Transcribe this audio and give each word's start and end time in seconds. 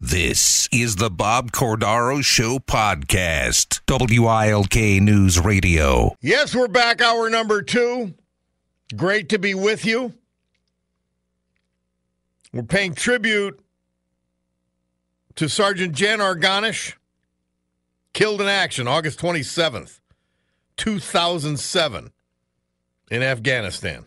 This 0.00 0.68
is 0.72 0.96
the 0.96 1.10
Bob 1.10 1.52
Cordaro 1.52 2.24
Show 2.24 2.58
podcast. 2.58 3.80
WILK 3.88 5.02
News 5.02 5.38
Radio. 5.38 6.16
Yes, 6.22 6.54
we're 6.54 6.68
back, 6.68 7.02
hour 7.02 7.28
number 7.28 7.60
two. 7.60 8.14
Great 8.96 9.28
to 9.28 9.38
be 9.38 9.54
with 9.54 9.84
you. 9.84 10.14
We're 12.52 12.62
paying 12.62 12.94
tribute 12.94 13.60
to 15.36 15.48
Sergeant 15.48 15.94
Jan 15.94 16.18
Arganish, 16.18 16.94
killed 18.12 18.40
in 18.40 18.48
action 18.48 18.88
August 18.88 19.20
27th, 19.20 20.00
2007, 20.76 22.10
in 23.10 23.22
Afghanistan. 23.22 24.06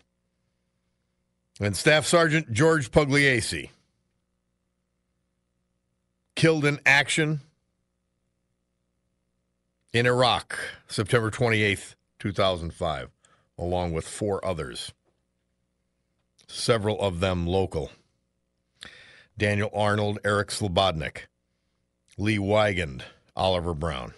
And 1.60 1.76
Staff 1.76 2.04
Sergeant 2.04 2.52
George 2.52 2.90
Pugliese, 2.90 3.70
killed 6.34 6.64
in 6.64 6.80
action 6.84 7.40
in 9.92 10.06
Iraq, 10.06 10.58
September 10.88 11.30
28th, 11.30 11.94
2005, 12.18 13.10
along 13.58 13.92
with 13.92 14.06
four 14.06 14.44
others, 14.44 14.92
several 16.48 17.00
of 17.00 17.20
them 17.20 17.46
local. 17.46 17.90
Daniel 19.36 19.70
Arnold, 19.74 20.18
Eric 20.24 20.48
Slobodnik, 20.48 21.26
Lee 22.16 22.38
Weigand, 22.38 23.02
Oliver 23.36 23.74
Brown. 23.74 24.14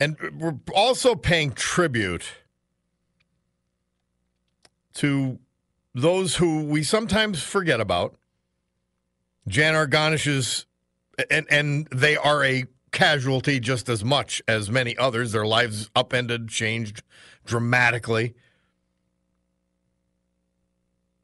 And 0.00 0.16
we're 0.38 0.58
also 0.74 1.14
paying 1.14 1.52
tribute 1.52 2.24
to 4.94 5.38
those 5.94 6.36
who 6.36 6.64
we 6.64 6.82
sometimes 6.82 7.42
forget 7.42 7.80
about. 7.80 8.16
Jan 9.48 9.74
Arganish's, 9.74 10.66
and, 11.30 11.46
and 11.50 11.86
they 11.90 12.16
are 12.16 12.44
a 12.44 12.66
casualty 12.92 13.60
just 13.60 13.88
as 13.88 14.04
much 14.04 14.42
as 14.46 14.70
many 14.70 14.96
others. 14.96 15.32
Their 15.32 15.46
lives 15.46 15.90
upended, 15.94 16.48
changed 16.48 17.02
dramatically. 17.44 18.34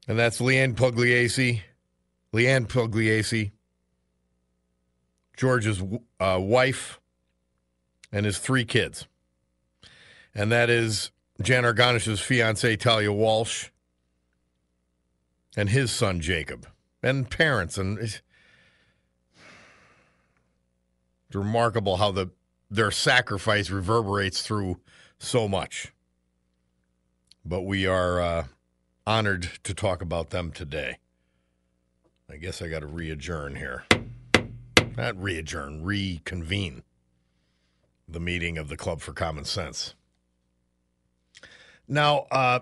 And 0.07 0.19
that's 0.19 0.41
Leanne 0.41 0.75
Pugliese, 0.75 1.63
Leanne 2.33 2.67
Pugliese, 2.67 3.53
George's 5.37 5.83
uh, 6.21 6.39
wife, 6.41 7.01
and 8.13 8.27
his 8.27 8.39
three 8.39 8.65
kids. 8.65 9.07
And 10.34 10.53
that 10.53 10.69
is 10.69 11.11
Jan 11.41 11.65
Arganish's 11.65 12.21
fiancee, 12.21 12.77
Talia 12.77 13.13
Walsh, 13.13 13.71
and 15.57 15.69
his 15.69 15.91
son, 15.91 16.21
Jacob, 16.21 16.67
and 17.04 17.31
parents. 17.31 17.78
And 17.78 17.98
it's 17.98 18.22
remarkable 21.32 21.97
how 21.97 22.10
the 22.10 22.31
their 22.70 22.91
sacrifice 22.91 23.70
reverberates 23.70 24.42
through 24.42 24.81
so 25.19 25.47
much. 25.47 25.92
But 27.44 27.62
we 27.62 27.87
are 27.87 28.20
uh, 28.20 28.44
honored 29.06 29.48
to 29.65 29.75
talk 29.75 30.03
about 30.03 30.31
them 30.31 30.50
today. 30.50 30.98
I 32.28 32.37
guess 32.37 32.62
I 32.62 32.69
got 32.69 32.81
to 32.81 32.87
re-adjourn 32.87 33.56
here. 33.56 33.84
Not 34.97 35.21
re-adjourn, 35.22 35.84
reconvene 35.84 36.82
the 38.09 38.21
meeting 38.21 38.59
of 38.59 38.69
the 38.69 38.76
Club 38.76 39.00
for 39.00 39.12
Common 39.12 39.44
Sense. 39.44 39.94
Now, 41.86 42.26
uh, 42.31 42.60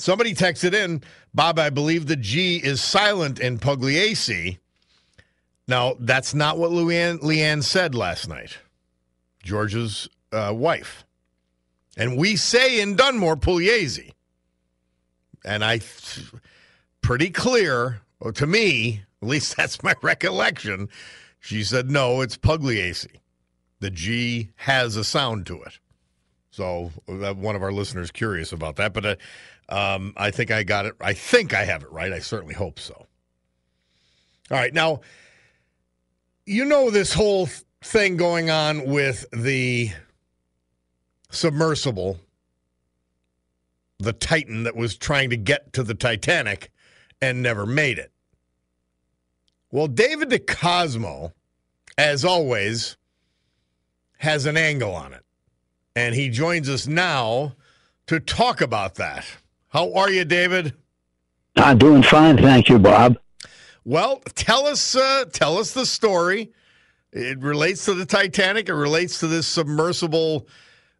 somebody 0.00 0.34
texted 0.34 0.74
in, 0.74 1.02
Bob, 1.34 1.58
I 1.58 1.70
believe 1.70 2.06
the 2.06 2.16
G 2.16 2.56
is 2.56 2.80
silent 2.80 3.38
in 3.38 3.58
Pugliese. 3.58 4.58
Now, 5.68 5.94
that's 6.00 6.34
not 6.34 6.58
what 6.58 6.70
Leanne, 6.70 7.20
Leanne 7.20 7.62
said 7.62 7.94
last 7.94 8.28
night, 8.28 8.58
George's 9.42 10.08
uh, 10.32 10.52
wife. 10.54 11.04
And 11.96 12.16
we 12.16 12.36
say 12.36 12.80
in 12.80 12.96
Dunmore, 12.96 13.36
Pugliese. 13.36 14.12
And 15.44 15.64
I, 15.64 15.80
pretty 17.02 17.30
clear, 17.30 18.00
well, 18.18 18.32
to 18.32 18.46
me, 18.46 19.02
at 19.22 19.28
least 19.28 19.56
that's 19.58 19.82
my 19.82 19.94
recollection, 20.02 20.88
she 21.38 21.62
said, 21.62 21.90
no, 21.90 22.20
it's 22.20 22.36
Pugliese. 22.36 23.06
The 23.80 23.90
G 23.90 24.50
has 24.56 24.96
a 24.96 25.04
sound 25.04 25.46
to 25.46 25.62
it. 25.62 25.78
So 26.50 26.90
uh, 27.08 27.32
one 27.34 27.56
of 27.56 27.62
our 27.62 27.72
listeners 27.72 28.10
curious 28.10 28.52
about 28.52 28.76
that, 28.76 28.92
but 28.92 29.06
uh, 29.06 29.16
um, 29.70 30.12
I 30.16 30.30
think 30.30 30.50
I 30.50 30.62
got 30.62 30.86
it. 30.86 30.94
I 31.00 31.12
think 31.12 31.54
I 31.54 31.64
have 31.64 31.82
it 31.82 31.90
right. 31.92 32.12
I 32.12 32.18
certainly 32.18 32.54
hope 32.54 32.78
so. 32.78 33.06
All 34.50 34.58
right, 34.58 34.74
now 34.74 35.00
you 36.44 36.64
know 36.64 36.90
this 36.90 37.12
whole 37.12 37.48
thing 37.82 38.16
going 38.16 38.50
on 38.50 38.86
with 38.86 39.24
the 39.32 39.90
submersible, 41.30 42.18
the 43.98 44.12
Titan 44.12 44.64
that 44.64 44.76
was 44.76 44.96
trying 44.96 45.30
to 45.30 45.36
get 45.36 45.72
to 45.74 45.82
the 45.82 45.94
Titanic 45.94 46.70
and 47.22 47.42
never 47.42 47.66
made 47.66 47.98
it. 47.98 48.12
Well, 49.70 49.86
David 49.86 50.30
DeCosmo, 50.30 51.32
as 51.96 52.24
always, 52.24 52.96
has 54.18 54.46
an 54.46 54.56
angle 54.56 54.94
on 54.94 55.12
it. 55.12 55.24
And 55.94 56.14
he 56.14 56.28
joins 56.28 56.68
us 56.68 56.86
now 56.86 57.54
to 58.06 58.20
talk 58.20 58.60
about 58.60 58.96
that. 58.96 59.26
How 59.70 59.92
are 59.94 60.10
you, 60.10 60.24
David? 60.24 60.74
I'm 61.56 61.78
doing 61.78 62.02
fine, 62.02 62.36
thank 62.36 62.68
you, 62.68 62.78
Bob. 62.78 63.18
Well, 63.84 64.20
tell 64.34 64.66
us 64.66 64.94
uh, 64.94 65.24
tell 65.32 65.58
us 65.58 65.72
the 65.72 65.86
story. 65.86 66.52
It 67.12 67.38
relates 67.40 67.84
to 67.86 67.94
the 67.94 68.04
Titanic. 68.04 68.68
It 68.68 68.74
relates 68.74 69.18
to 69.20 69.26
this 69.26 69.46
submersible 69.46 70.46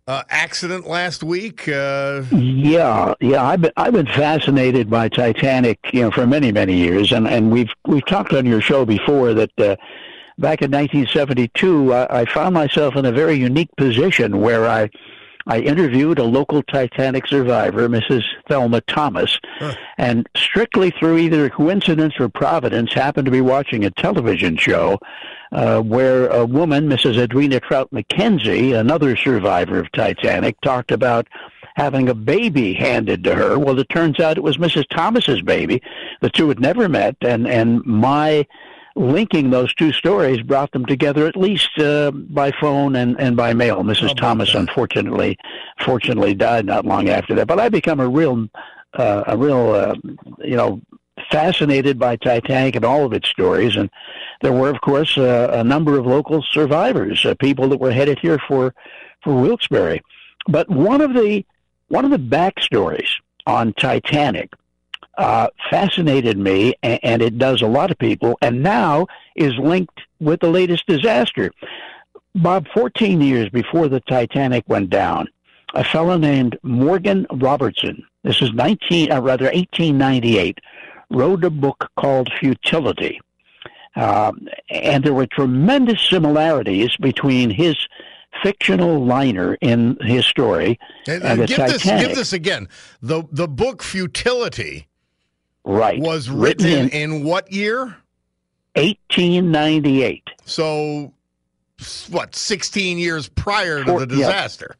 uh, 0.06 0.22
accident 0.28 0.86
last 0.86 1.22
week. 1.22 1.69
Uh, 1.69 2.22
Yeah, 2.32 3.14
yeah, 3.20 3.44
I've 3.44 3.60
been 3.60 3.72
I've 3.76 3.92
been 3.92 4.06
fascinated 4.06 4.88
by 4.88 5.08
Titanic, 5.08 5.78
you 5.92 6.02
know, 6.02 6.10
for 6.10 6.26
many 6.26 6.52
many 6.52 6.75
years, 6.76 7.12
and 7.12 7.28
and 7.28 7.50
we've 7.50 7.70
we've 7.87 8.06
talked 8.06 8.32
on 8.32 8.47
your 8.47 8.61
show 8.61 8.84
before 8.84 9.34
that. 9.34 9.58
Uh, 9.58 9.76
Back 10.38 10.62
in 10.62 10.70
1972, 10.70 11.93
I, 11.93 12.20
I 12.20 12.25
found 12.25 12.55
myself 12.55 12.96
in 12.96 13.05
a 13.05 13.12
very 13.12 13.34
unique 13.34 13.69
position 13.76 14.40
where 14.40 14.66
I, 14.66 14.88
I 15.46 15.60
interviewed 15.60 16.19
a 16.19 16.25
local 16.25 16.62
Titanic 16.62 17.26
survivor, 17.26 17.88
Mrs. 17.88 18.25
Thelma 18.48 18.81
Thomas, 18.82 19.38
and 19.98 20.28
strictly 20.37 20.90
through 20.90 21.19
either 21.19 21.48
coincidence 21.50 22.14
or 22.20 22.28
providence, 22.28 22.92
happened 22.92 23.25
to 23.25 23.31
be 23.31 23.40
watching 23.40 23.84
a 23.84 23.90
television 23.90 24.56
show 24.56 24.98
uh, 25.52 25.81
where 25.81 26.28
a 26.28 26.44
woman, 26.44 26.88
Mrs. 26.88 27.19
Edwina 27.19 27.60
Trout 27.60 27.90
McKenzie, 27.92 28.78
another 28.78 29.16
survivor 29.16 29.78
of 29.78 29.90
Titanic, 29.92 30.60
talked 30.60 30.92
about 30.92 31.26
having 31.75 32.08
a 32.08 32.14
baby 32.14 32.75
handed 32.75 33.25
to 33.25 33.34
her. 33.34 33.58
Well, 33.58 33.78
it 33.78 33.88
turns 33.88 34.20
out 34.20 34.37
it 34.37 34.42
was 34.42 34.58
Mrs. 34.58 34.87
Thomas's 34.88 35.42
baby. 35.42 35.82
The 36.20 36.31
two 36.31 36.48
had 36.48 36.60
never 36.60 36.88
met, 36.88 37.16
and 37.20 37.48
and 37.48 37.84
my 37.84 38.46
linking 38.96 39.50
those 39.50 39.75
two 39.75 39.92
stories 39.92 40.42
brought 40.42 40.72
them 40.72 40.84
together 40.84 41.26
at 41.26 41.37
least 41.37 41.70
uh, 41.78 42.10
by 42.10 42.50
phone 42.50 42.96
and, 42.96 43.19
and 43.20 43.37
by 43.37 43.52
mail. 43.52 43.82
Mrs. 43.82 44.16
Thomas 44.16 44.54
unfortunately 44.54 45.38
fortunately 45.81 46.34
died 46.34 46.66
not 46.66 46.84
long 46.84 47.08
after 47.08 47.34
that. 47.34 47.46
But 47.46 47.60
I 47.60 47.69
become 47.69 48.00
a 48.00 48.08
real 48.08 48.48
uh, 48.94 49.25
a 49.26 49.37
real 49.37 49.70
uh, 49.70 49.94
you 50.44 50.56
know 50.56 50.81
fascinated 51.31 51.98
by 51.98 52.16
Titanic 52.16 52.76
and 52.76 52.84
all 52.84 53.04
of 53.04 53.12
its 53.12 53.28
stories, 53.28 53.76
and 53.76 53.90
there 54.40 54.52
were, 54.52 54.70
of 54.70 54.81
course, 54.81 55.16
uh, 55.19 55.50
a 55.52 55.62
number 55.62 55.98
of 55.98 56.06
local 56.06 56.42
survivors, 56.42 57.25
uh, 57.25 57.34
people 57.34 57.69
that 57.69 57.78
were 57.78 57.92
headed 57.92 58.19
here 58.19 58.38
for 58.48 58.75
for 59.22 59.34
Wilkes-Barre. 59.34 60.00
But 60.48 60.69
one 60.69 61.00
of 61.00 61.14
the 61.14 61.44
one 61.88 62.04
of 62.04 62.10
the 62.10 62.19
backstories 62.19 63.10
on 63.46 63.72
Titanic 63.75 64.50
uh, 65.19 65.49
fascinated 65.71 66.39
me, 66.39 66.75
and, 66.83 67.01
and 67.03 67.23
it 67.23 67.39
does 67.39 67.62
a 67.62 67.67
lot 67.67 67.91
of 67.91 67.99
people, 67.99 68.39
and 68.43 68.62
now 68.62 69.07
is 69.37 69.57
linked 69.59 70.01
with 70.21 70.41
the 70.41 70.49
latest 70.49 70.87
disaster. 70.87 71.51
Bob, 72.35 72.67
14 72.73 73.21
years 73.21 73.49
before 73.51 73.89
the 73.89 74.01
Titanic 74.01 74.65
went 74.69 74.91
down, 74.91 75.29
a 75.75 75.85
fellow 75.85 76.17
named 76.17 76.59
Morgan 76.62 77.27
Robertson, 77.33 78.05
this 78.25 78.43
is 78.43 78.53
19, 78.53 79.12
uh, 79.12 79.21
rather 79.21 79.47
1898, 79.47 80.59
wrote 81.11 81.45
a 81.45 81.51
book 81.51 81.91
called 81.97 82.31
Futility. 82.39 83.21
Um, 83.97 84.47
and 84.71 85.03
there 85.03 85.15
were 85.15 85.27
tremendous 85.27 86.01
similarities 86.09 86.97
between 86.97 87.51
his 87.51 87.77
fictional 88.43 89.05
liner 89.05 89.57
in 89.61 89.99
his 90.03 90.25
story 90.25 90.79
and, 91.09 91.23
and 91.23 91.41
the 91.41 91.47
give 91.47 91.57
Titanic. 91.57 91.83
This, 91.83 92.07
give 92.07 92.17
this 92.17 92.33
again. 92.33 92.69
The 93.03 93.25
the 93.33 93.49
book 93.49 93.83
Futility 93.83 94.87
right. 95.65 96.01
was 96.01 96.29
written, 96.29 96.67
written 96.67 96.89
in, 96.91 97.12
in 97.12 97.25
what 97.25 97.53
year? 97.53 97.97
1898. 98.75 100.29
So, 100.45 101.12
what, 102.11 102.35
16 102.35 102.99
years 102.99 103.29
prior 103.29 103.81
to 103.81 103.85
Four, 103.85 104.01
the 104.01 104.07
disaster? 104.07 104.77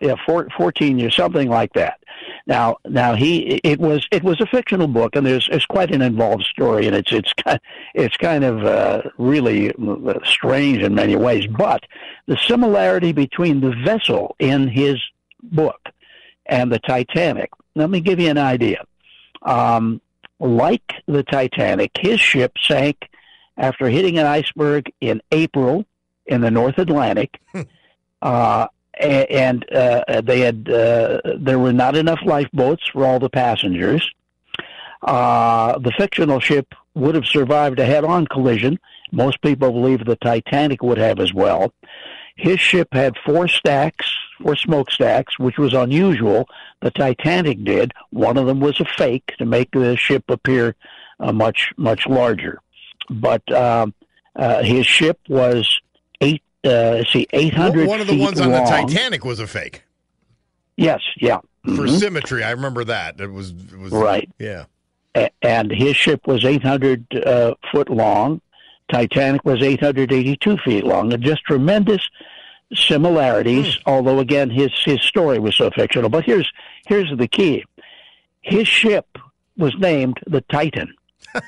Yeah, 0.00 0.08
yeah 0.08 0.14
four, 0.26 0.48
14 0.56 0.98
years, 0.98 1.16
something 1.16 1.48
like 1.48 1.72
that. 1.74 2.00
Now, 2.46 2.78
now 2.84 3.14
he 3.14 3.60
it 3.62 3.78
was 3.78 4.06
it 4.10 4.24
was 4.24 4.40
a 4.40 4.46
fictional 4.46 4.88
book, 4.88 5.14
and 5.14 5.24
there's 5.24 5.48
it's 5.52 5.66
quite 5.66 5.94
an 5.94 6.02
involved 6.02 6.44
story, 6.44 6.86
and 6.86 6.96
it's 6.96 7.12
it's 7.12 7.32
kind 7.34 7.60
it's 7.94 8.16
kind 8.16 8.44
of 8.44 8.64
uh, 8.64 9.02
really 9.18 9.72
uh, 9.72 10.14
strange 10.24 10.82
in 10.82 10.94
many 10.94 11.16
ways. 11.16 11.46
But 11.46 11.84
the 12.26 12.36
similarity 12.36 13.12
between 13.12 13.60
the 13.60 13.74
vessel 13.84 14.34
in 14.38 14.68
his 14.68 14.98
book 15.42 15.90
and 16.46 16.70
the 16.70 16.78
Titanic. 16.80 17.50
Let 17.74 17.90
me 17.90 18.00
give 18.00 18.18
you 18.18 18.28
an 18.28 18.38
idea. 18.38 18.84
Um, 19.42 20.00
like 20.40 20.94
the 21.06 21.22
Titanic, 21.22 21.92
his 22.00 22.20
ship 22.20 22.52
sank 22.60 23.08
after 23.56 23.88
hitting 23.88 24.18
an 24.18 24.26
iceberg 24.26 24.90
in 25.00 25.20
April 25.30 25.84
in 26.26 26.40
the 26.40 26.50
North 26.50 26.78
Atlantic. 26.78 27.40
Hmm. 28.22 28.28
uh, 28.28 28.66
and 29.00 29.64
uh, 29.72 30.20
they 30.20 30.40
had 30.40 30.68
uh, 30.68 31.22
there 31.38 31.58
were 31.58 31.72
not 31.72 31.96
enough 31.96 32.20
lifeboats 32.22 32.86
for 32.92 33.06
all 33.06 33.18
the 33.18 33.30
passengers. 33.30 34.08
Uh, 35.02 35.78
the 35.78 35.92
fictional 35.92 36.38
ship 36.38 36.74
would 36.94 37.14
have 37.14 37.24
survived 37.24 37.78
a 37.78 37.86
head-on 37.86 38.26
collision. 38.26 38.78
Most 39.10 39.40
people 39.40 39.72
believe 39.72 40.04
the 40.04 40.16
Titanic 40.16 40.82
would 40.82 40.98
have 40.98 41.18
as 41.18 41.32
well. 41.32 41.72
His 42.36 42.60
ship 42.60 42.88
had 42.92 43.16
four 43.24 43.48
stacks, 43.48 44.10
four 44.42 44.56
smokestacks, 44.56 45.38
which 45.38 45.58
was 45.58 45.74
unusual. 45.74 46.48
The 46.80 46.90
Titanic 46.90 47.64
did. 47.64 47.92
One 48.10 48.36
of 48.36 48.46
them 48.46 48.60
was 48.60 48.80
a 48.80 48.84
fake 48.84 49.34
to 49.38 49.44
make 49.44 49.70
the 49.72 49.96
ship 49.96 50.24
appear 50.28 50.74
uh, 51.18 51.32
much 51.32 51.72
much 51.76 52.06
larger. 52.06 52.60
But 53.10 53.50
um, 53.52 53.94
uh, 54.36 54.62
his 54.62 54.86
ship 54.86 55.18
was 55.28 55.80
eight 56.20 56.42
uh, 56.64 57.04
see, 57.04 57.26
800 57.32 57.86
One 57.86 58.00
of 58.00 58.06
the 58.06 58.18
ones 58.18 58.40
long. 58.40 58.52
on 58.52 58.64
the 58.64 58.70
Titanic 58.70 59.24
was 59.24 59.40
a 59.40 59.46
fake. 59.46 59.82
Yes, 60.76 61.00
yeah. 61.16 61.40
For 61.64 61.70
mm-hmm. 61.70 61.96
symmetry, 61.96 62.42
I 62.42 62.50
remember 62.52 62.84
that. 62.84 63.20
It 63.20 63.30
was, 63.30 63.50
it 63.50 63.78
was 63.78 63.92
right. 63.92 64.30
Yeah. 64.38 64.64
A- 65.14 65.30
and 65.42 65.70
his 65.70 65.96
ship 65.96 66.26
was 66.26 66.44
800 66.44 67.06
uh, 67.26 67.54
foot 67.70 67.90
long. 67.90 68.40
Titanic 68.90 69.44
was 69.44 69.62
882 69.62 70.56
feet 70.58 70.84
long. 70.84 71.12
And 71.12 71.22
just 71.22 71.44
tremendous 71.44 72.06
similarities. 72.74 73.66
Mm. 73.66 73.82
Although 73.86 74.18
again, 74.18 74.50
his 74.50 74.72
his 74.84 75.02
story 75.02 75.38
was 75.38 75.56
so 75.56 75.70
fictional. 75.70 76.10
But 76.10 76.24
here's 76.24 76.50
here's 76.86 77.10
the 77.16 77.28
key: 77.28 77.64
his 78.40 78.68
ship 78.68 79.06
was 79.56 79.74
named 79.78 80.18
the 80.26 80.40
Titan. 80.42 80.94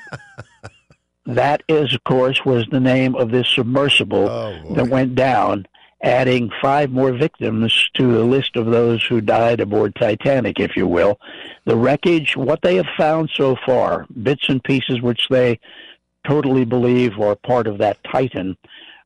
That 1.25 1.63
is, 1.69 1.93
of 1.93 2.03
course, 2.03 2.43
was 2.43 2.65
the 2.69 2.79
name 2.79 3.15
of 3.15 3.31
this 3.31 3.47
submersible 3.47 4.27
oh, 4.27 4.73
that 4.75 4.89
went 4.89 5.15
down, 5.15 5.65
adding 6.01 6.51
five 6.61 6.91
more 6.91 7.13
victims 7.13 7.89
to 7.93 8.11
the 8.11 8.23
list 8.23 8.57
of 8.57 8.65
those 8.65 9.03
who 9.05 9.21
died 9.21 9.61
aboard 9.61 9.95
Titanic, 9.95 10.59
if 10.59 10.75
you 10.75 10.85
will. 10.85 11.19
The 11.63 11.77
wreckage, 11.77 12.35
what 12.35 12.61
they 12.61 12.75
have 12.75 12.89
found 12.97 13.29
so 13.33 13.55
far, 13.65 14.05
bits 14.21 14.49
and 14.49 14.61
pieces 14.61 15.01
which 15.01 15.29
they 15.29 15.59
totally 16.25 16.65
believe 16.65 17.19
are 17.19 17.35
part 17.35 17.67
of 17.67 17.77
that 17.79 17.97
Titan, 18.03 18.57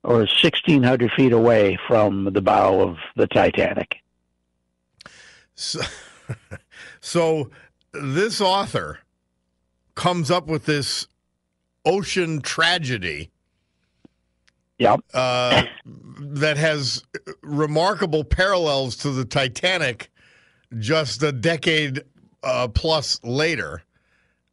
or 0.03 0.17
1,600 0.19 1.11
feet 1.11 1.31
away 1.31 1.77
from 1.87 2.25
the 2.33 2.41
bow 2.41 2.81
of 2.81 2.97
the 3.15 3.27
Titanic. 3.27 3.97
So, 5.55 5.81
so 6.99 7.49
this 7.93 8.39
author 8.41 8.99
comes 9.95 10.29
up 10.29 10.47
with 10.47 10.65
this 10.65 11.07
ocean 11.85 12.41
tragedy. 12.41 13.31
Yep. 14.79 14.99
Uh, 15.11 15.63
that 16.19 16.57
has 16.57 17.03
remarkable 17.41 18.23
parallels 18.23 18.95
to 18.97 19.09
the 19.09 19.25
Titanic 19.25 20.11
just 20.77 21.23
a 21.23 21.31
decade 21.31 22.03
uh, 22.43 22.67
plus 22.67 23.19
later. 23.23 23.81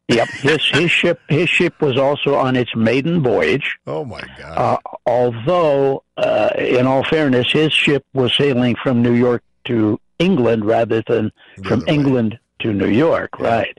Yep, 0.07 0.27
his 0.29 0.69
his 0.69 0.91
ship 0.91 1.19
his 1.29 1.49
ship 1.49 1.81
was 1.81 1.97
also 1.97 2.35
on 2.35 2.55
its 2.55 2.75
maiden 2.75 3.23
voyage. 3.23 3.77
Oh 3.87 4.05
my 4.05 4.21
God! 4.37 4.57
Uh, 4.57 4.77
although, 5.07 6.03
uh, 6.17 6.49
in 6.57 6.85
all 6.85 7.03
fairness, 7.03 7.51
his 7.51 7.73
ship 7.73 8.05
was 8.13 8.35
sailing 8.35 8.75
from 8.75 9.01
New 9.01 9.13
York 9.13 9.43
to 9.65 9.99
England 10.19 10.63
rather 10.63 11.01
than 11.07 11.31
from 11.63 11.83
England 11.87 12.37
to 12.59 12.71
New 12.71 12.89
York. 12.89 13.31
Yeah. 13.39 13.47
Right. 13.47 13.77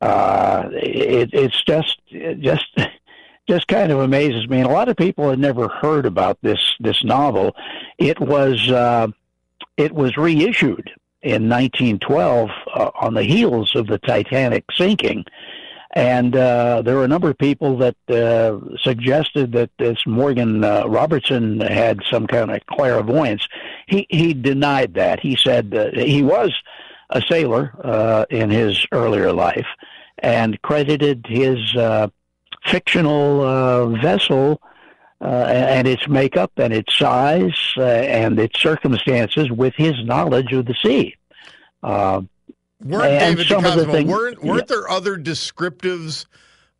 Uh, 0.00 0.68
it, 0.72 1.30
it's 1.32 1.62
just 1.64 2.00
just 2.38 2.66
just 3.48 3.66
kind 3.68 3.90
of 3.90 3.98
amazes 3.98 4.48
me. 4.48 4.58
And 4.58 4.68
a 4.68 4.72
lot 4.72 4.88
of 4.88 4.96
people 4.96 5.28
had 5.28 5.38
never 5.38 5.68
heard 5.68 6.06
about 6.06 6.38
this 6.42 6.60
this 6.78 7.02
novel. 7.04 7.56
It 7.98 8.20
was 8.20 8.70
uh, 8.70 9.08
it 9.76 9.92
was 9.92 10.16
reissued 10.16 10.90
in 11.22 11.48
1912 11.48 12.50
uh, 12.74 12.90
on 13.00 13.14
the 13.14 13.22
heels 13.22 13.74
of 13.74 13.86
the 13.86 13.98
Titanic 13.98 14.64
sinking. 14.76 15.24
And 15.94 16.34
uh, 16.34 16.82
there 16.82 16.96
were 16.96 17.04
a 17.04 17.08
number 17.08 17.30
of 17.30 17.38
people 17.38 17.78
that 17.78 17.96
uh, 18.08 18.58
suggested 18.78 19.52
that 19.52 19.70
this 19.78 19.98
Morgan 20.06 20.64
uh, 20.64 20.86
Robertson 20.86 21.60
had 21.60 22.00
some 22.10 22.26
kind 22.26 22.50
of 22.50 22.66
clairvoyance. 22.66 23.46
He 23.86 24.06
he 24.10 24.34
denied 24.34 24.94
that. 24.94 25.20
He 25.20 25.36
said 25.36 25.72
uh, 25.72 25.90
he 25.92 26.22
was 26.22 26.52
a 27.10 27.22
sailor 27.28 27.72
uh, 27.84 28.26
in 28.28 28.50
his 28.50 28.84
earlier 28.90 29.32
life, 29.32 29.68
and 30.18 30.60
credited 30.62 31.26
his 31.28 31.58
uh, 31.76 32.08
fictional 32.64 33.42
uh, 33.42 33.86
vessel 33.86 34.60
uh, 35.20 35.46
and 35.48 35.86
its 35.86 36.08
makeup 36.08 36.50
and 36.56 36.72
its 36.72 36.96
size 36.96 37.72
uh, 37.76 37.82
and 37.82 38.38
its 38.38 38.60
circumstances 38.60 39.50
with 39.50 39.74
his 39.76 39.94
knowledge 40.04 40.52
of 40.52 40.66
the 40.66 40.74
sea. 40.82 41.14
Uh, 41.82 42.22
weren't 42.82 43.20
David 43.20 43.46
DeCosmo, 43.46 43.90
things, 43.90 44.10
weren't, 44.10 44.42
weren't 44.42 44.70
yeah. 44.70 44.76
there 44.76 44.90
other 44.90 45.16
descriptives 45.16 46.26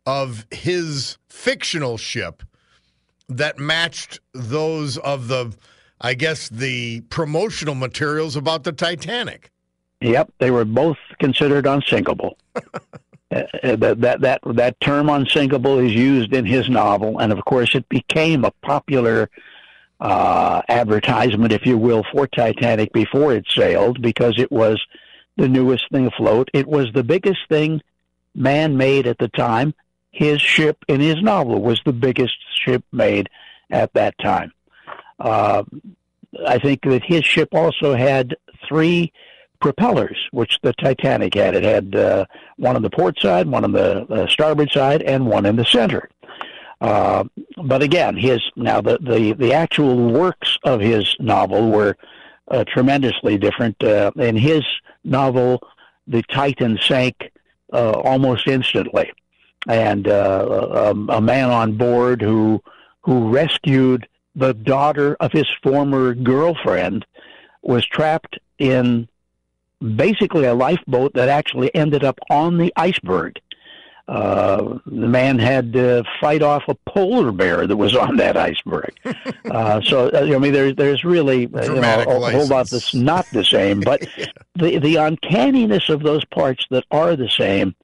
of 0.05 0.45
his 0.51 1.17
fictional 1.29 1.97
ship 1.97 2.43
that 3.27 3.57
matched 3.57 4.19
those 4.33 4.97
of 4.97 5.27
the, 5.27 5.53
I 5.99 6.13
guess, 6.13 6.49
the 6.49 7.01
promotional 7.01 7.75
materials 7.75 8.35
about 8.35 8.63
the 8.63 8.71
Titanic? 8.71 9.51
Yep, 10.01 10.33
they 10.37 10.51
were 10.51 10.65
both 10.65 10.97
considered 11.19 11.65
unsinkable. 11.65 12.37
Uh, 13.31 13.41
uh, 13.63 13.75
that 13.75 13.99
that 14.01 14.21
that 14.21 14.39
that 14.45 14.79
term 14.81 15.09
unsinkable 15.09 15.79
is 15.79 15.91
used 15.91 16.31
in 16.31 16.45
his 16.45 16.69
novel, 16.69 17.17
and 17.17 17.33
of 17.33 17.43
course 17.45 17.73
it 17.73 17.89
became 17.89 18.45
a 18.45 18.51
popular 18.61 19.31
uh, 19.99 20.61
advertisement, 20.69 21.51
if 21.51 21.65
you 21.65 21.75
will, 21.75 22.03
for 22.11 22.27
Titanic 22.27 22.93
before 22.93 23.33
it 23.33 23.45
sailed 23.49 23.99
because 23.99 24.37
it 24.37 24.51
was 24.51 24.79
the 25.37 25.47
newest 25.47 25.89
thing 25.91 26.07
afloat. 26.07 26.49
It 26.53 26.67
was 26.67 26.87
the 26.93 27.03
biggest 27.03 27.47
thing 27.49 27.81
man 28.33 28.77
made 28.77 29.07
at 29.07 29.17
the 29.17 29.27
time. 29.29 29.73
His 30.11 30.41
ship 30.41 30.77
in 30.87 31.01
his 31.01 31.21
novel 31.21 31.61
was 31.61 31.81
the 31.85 31.93
biggest 31.93 32.35
ship 32.63 32.83
made 32.91 33.29
at 33.69 33.93
that 33.93 34.17
time. 34.19 34.51
Uh, 35.19 35.63
I 36.47 36.59
think 36.59 36.81
that 36.83 37.03
his 37.03 37.25
ship 37.25 37.49
also 37.53 37.95
had 37.95 38.35
three 38.67 39.11
propellers, 39.59 40.17
which 40.31 40.59
the 40.61 40.73
Titanic 40.73 41.33
had. 41.33 41.55
It 41.55 41.63
had 41.63 41.95
uh, 41.95 42.25
one 42.57 42.75
on 42.75 42.81
the 42.81 42.89
port 42.89 43.19
side, 43.19 43.47
one 43.47 43.63
on 43.63 43.71
the 43.71 44.05
uh, 44.05 44.27
starboard 44.27 44.71
side, 44.71 45.01
and 45.01 45.25
one 45.25 45.45
in 45.45 45.55
the 45.55 45.65
center. 45.65 46.09
Uh, 46.81 47.23
but 47.63 47.81
again, 47.81 48.17
his 48.17 48.41
now 48.55 48.81
the, 48.81 48.97
the, 49.01 49.33
the 49.33 49.53
actual 49.53 50.11
works 50.11 50.57
of 50.63 50.81
his 50.81 51.15
novel 51.19 51.71
were 51.71 51.97
uh, 52.49 52.63
tremendously 52.65 53.37
different. 53.37 53.81
Uh, 53.83 54.11
in 54.17 54.35
his 54.35 54.63
novel, 55.05 55.61
the 56.07 56.23
Titan 56.23 56.77
sank 56.81 57.31
uh, 57.71 57.91
almost 57.91 58.47
instantly. 58.47 59.11
and 59.67 60.07
uh, 60.07 60.45
a, 60.71 60.91
a 60.91 61.21
man 61.21 61.49
on 61.49 61.77
board 61.77 62.21
who 62.21 62.61
who 63.01 63.29
rescued 63.29 64.07
the 64.35 64.53
daughter 64.53 65.15
of 65.19 65.31
his 65.31 65.47
former 65.63 66.13
girlfriend 66.13 67.05
was 67.61 67.85
trapped 67.85 68.37
in 68.59 69.07
basically 69.95 70.45
a 70.45 70.53
lifeboat 70.53 71.13
that 71.13 71.29
actually 71.29 71.73
ended 71.75 72.03
up 72.03 72.19
on 72.29 72.57
the 72.57 72.73
iceberg. 72.75 73.39
Uh, 74.07 74.77
the 74.85 75.07
man 75.07 75.39
had 75.39 75.73
to 75.73 76.03
fight 76.21 76.43
off 76.43 76.63
a 76.67 76.75
polar 76.87 77.31
bear 77.31 77.65
that 77.65 77.75
was 77.75 77.95
on 77.95 78.17
that 78.17 78.37
iceberg. 78.37 78.93
uh, 79.49 79.81
so 79.81 80.09
uh, 80.09 80.31
I 80.31 80.37
mean, 80.37 80.53
there's 80.53 80.75
there's 80.75 81.03
really 81.03 81.51
uh, 81.53 81.63
you 81.63 81.81
know, 81.81 82.03
a 82.07 82.31
whole 82.31 82.47
lot 82.47 82.69
that's 82.69 82.93
not 82.93 83.25
the 83.31 83.43
same, 83.43 83.79
but 83.79 84.07
yeah. 84.17 84.27
the 84.55 84.77
the 84.77 84.97
uncanniness 84.97 85.89
of 85.89 86.03
those 86.03 86.23
parts 86.25 86.65
that 86.69 86.83
are 86.91 87.15
the 87.15 87.29
same 87.29 87.75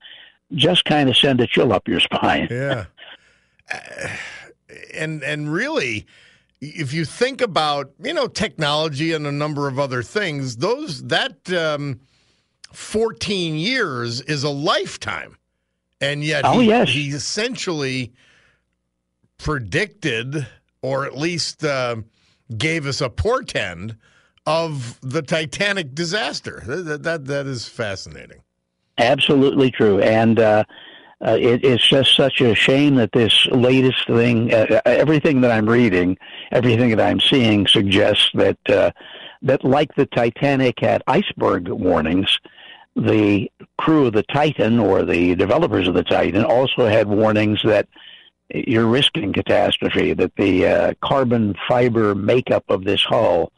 just 0.53 0.85
kind 0.85 1.09
of 1.09 1.17
send 1.17 1.41
a 1.41 1.47
chill 1.47 1.73
up 1.73 1.87
your 1.87 1.99
spine. 1.99 2.47
yeah, 2.51 2.85
and 4.93 5.23
and 5.23 5.51
really, 5.51 6.05
if 6.59 6.93
you 6.93 7.03
think 7.03 7.41
about 7.41 7.91
you 7.99 8.13
know 8.13 8.27
technology 8.27 9.13
and 9.13 9.25
a 9.25 9.31
number 9.31 9.67
of 9.67 9.79
other 9.79 10.03
things, 10.03 10.57
those 10.57 11.03
that 11.05 11.51
um, 11.51 11.99
14 12.73 13.55
years 13.55 14.21
is 14.21 14.43
a 14.43 14.49
lifetime, 14.49 15.37
and 16.01 16.23
yet 16.23 16.43
oh, 16.45 16.59
he, 16.59 16.67
yes. 16.67 16.89
he 16.89 17.09
essentially 17.09 18.11
predicted 19.37 20.47
or 20.81 21.05
at 21.05 21.17
least 21.17 21.63
uh, 21.63 21.95
gave 22.57 22.85
us 22.85 23.01
a 23.01 23.09
portend 23.09 23.95
of 24.45 24.99
the 25.01 25.21
Titanic 25.21 25.93
disaster. 25.93 26.63
That 26.65 27.03
that, 27.03 27.25
that 27.25 27.45
is 27.47 27.67
fascinating. 27.67 28.41
Absolutely 28.97 29.71
true, 29.71 29.99
and. 30.01 30.39
Uh, 30.39 30.63
uh, 31.23 31.37
it, 31.39 31.63
it's 31.63 31.87
just 31.87 32.15
such 32.15 32.41
a 32.41 32.55
shame 32.55 32.95
that 32.95 33.11
this 33.11 33.45
latest 33.51 34.07
thing, 34.07 34.51
uh, 34.51 34.81
everything 34.85 35.41
that 35.41 35.51
I'm 35.51 35.69
reading, 35.69 36.17
everything 36.51 36.89
that 36.89 36.99
I'm 36.99 37.19
seeing 37.19 37.67
suggests 37.67 38.31
that 38.33 38.57
uh, 38.67 38.89
that 39.43 39.63
like 39.63 39.93
the 39.95 40.07
Titanic 40.07 40.79
had 40.79 41.03
iceberg 41.05 41.67
warnings, 41.69 42.39
the 42.95 43.51
crew 43.77 44.07
of 44.07 44.13
the 44.13 44.23
Titan 44.23 44.79
or 44.79 45.03
the 45.03 45.35
developers 45.35 45.87
of 45.87 45.93
the 45.93 46.03
Titan 46.03 46.43
also 46.43 46.87
had 46.87 47.07
warnings 47.07 47.61
that 47.63 47.87
you're 48.53 48.87
risking 48.87 49.33
catastrophe. 49.33 50.13
That 50.13 50.35
the 50.35 50.67
uh, 50.67 50.93
carbon 51.01 51.55
fiber 51.67 52.15
makeup 52.15 52.65
of 52.69 52.83
this 52.83 53.03
hull, 53.03 53.51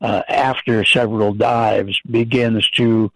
uh, 0.00 0.22
after 0.28 0.84
several 0.84 1.34
dives, 1.34 2.00
begins 2.10 2.68
to 2.70 3.12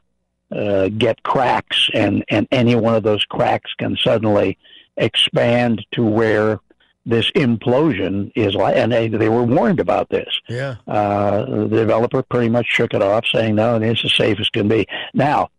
uh, 0.50 0.88
get 0.88 1.22
cracks, 1.22 1.88
and, 1.94 2.24
and 2.28 2.46
any 2.52 2.74
one 2.74 2.94
of 2.94 3.02
those 3.02 3.24
cracks 3.24 3.72
can 3.78 3.96
suddenly 3.96 4.58
expand 4.96 5.86
to 5.92 6.04
where 6.04 6.60
this 7.04 7.30
implosion 7.32 8.30
is 8.34 8.54
like, 8.54 8.76
and 8.76 8.92
they, 8.92 9.08
they 9.08 9.28
were 9.28 9.42
warned 9.42 9.80
about 9.80 10.08
this. 10.08 10.40
Yeah. 10.48 10.76
Uh, 10.86 11.44
the 11.44 11.68
developer 11.68 12.22
pretty 12.22 12.48
much 12.48 12.66
shook 12.66 12.94
it 12.94 13.02
off, 13.02 13.26
saying, 13.26 13.56
no, 13.56 13.76
it's 13.76 14.04
as 14.04 14.14
safe 14.14 14.38
as 14.38 14.48
can 14.50 14.68
be. 14.68 14.86
Now, 15.12 15.50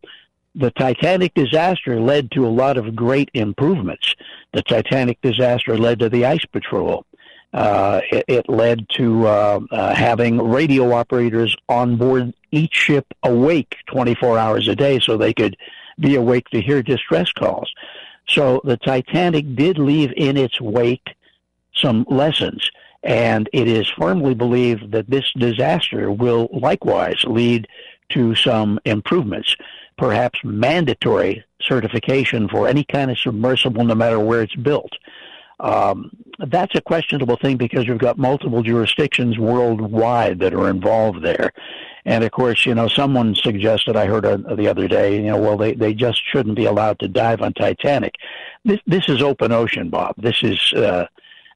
the 0.55 0.71
Titanic 0.71 1.33
disaster 1.33 2.00
led 2.00 2.31
to 2.31 2.45
a 2.45 2.50
lot 2.50 2.77
of 2.77 2.95
great 2.95 3.29
improvements. 3.33 4.13
The 4.53 4.62
Titanic 4.62 5.19
disaster 5.21 5.77
led 5.77 6.00
to 6.00 6.09
the 6.09 6.25
ice 6.25 6.45
patrol. 6.45 7.05
Uh, 7.53 8.01
it, 8.12 8.25
it, 8.27 8.50
led 8.50 8.88
to 8.89 9.27
uh, 9.27 9.59
uh, 9.69 9.93
having 9.93 10.41
radio 10.41 10.91
operators 10.91 11.55
on 11.69 11.97
board 11.97 12.33
each 12.51 12.73
ship 12.73 13.05
awake 13.21 13.75
24 13.88 14.39
hours 14.39 14.67
a 14.67 14.75
day 14.75 15.00
so 15.00 15.17
they 15.17 15.35
could 15.35 15.55
be 16.00 16.15
awake 16.15 16.50
to 16.50 16.59
hear 16.59 16.81
distress 16.81 17.31
calls. 17.31 17.71
So 18.27 18.59
the 18.63 18.77
Titanic 18.77 19.55
did 19.55 19.77
leave 19.77 20.12
in 20.17 20.35
its 20.35 20.59
wake 20.59 21.09
some 21.75 22.05
lessons, 22.09 22.69
and 23.03 23.49
it 23.53 23.67
is 23.67 23.87
firmly 23.97 24.33
believed 24.33 24.91
that 24.91 25.09
this 25.09 25.25
disaster 25.37 26.11
will 26.11 26.49
likewise 26.53 27.23
lead 27.25 27.67
to 28.09 28.35
some 28.35 28.79
improvements, 28.85 29.55
perhaps 29.97 30.39
mandatory 30.43 31.43
certification 31.61 32.47
for 32.47 32.67
any 32.67 32.83
kind 32.83 33.09
of 33.11 33.17
submersible, 33.17 33.83
no 33.83 33.95
matter 33.95 34.19
where 34.19 34.41
it's 34.41 34.55
built. 34.55 34.91
Um, 35.59 36.11
that's 36.39 36.75
a 36.75 36.81
questionable 36.81 37.37
thing 37.37 37.57
because 37.57 37.87
you've 37.87 37.99
got 37.99 38.17
multiple 38.17 38.63
jurisdictions 38.63 39.37
worldwide 39.37 40.39
that 40.39 40.53
are 40.53 40.69
involved 40.69 41.23
there. 41.23 41.53
And 42.05 42.23
of 42.23 42.31
course, 42.31 42.65
you 42.65 42.75
know, 42.75 42.89
someone 42.89 43.33
suggested, 43.33 43.95
I 43.95 44.07
heard 44.07 44.25
uh, 44.25 44.37
the 44.55 44.67
other 44.67 44.87
day, 44.89 45.15
you 45.15 45.27
know, 45.27 45.37
well, 45.37 45.57
they, 45.57 45.73
they 45.73 45.93
just 45.93 46.21
shouldn't 46.29 46.55
be 46.55 46.65
allowed 46.65 46.99
to 46.99 47.07
dive 47.07 47.41
on 47.41 47.53
Titanic. 47.53 48.15
This, 48.65 48.81
this 48.85 49.07
is 49.07 49.21
open 49.21 49.53
ocean, 49.53 49.89
Bob. 49.89 50.15
This 50.17 50.43
is, 50.43 50.73
uh, 50.73 51.05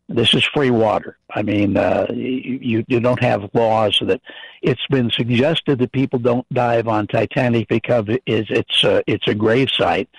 this 0.10 0.34
is 0.34 0.44
free 0.46 0.72
water. 0.72 1.18
I 1.30 1.42
mean, 1.42 1.76
uh, 1.76 2.08
you, 2.14 2.84
you 2.88 3.00
don't 3.00 3.22
have 3.22 3.50
laws 3.54 4.02
that 4.06 4.22
it's 4.62 4.86
been 4.88 5.12
suggested 5.12 5.80
that 5.80 5.92
people 5.92 6.20
don't 6.20 6.48
dive 6.54 6.88
on 6.88 7.08
Titanic 7.08 7.68
because 7.68 8.06
it's, 8.26 8.50
it's, 8.50 8.84
a, 8.84 9.04
it's 9.06 9.28
a 9.28 9.36
grave 9.36 9.70
site 9.70 10.10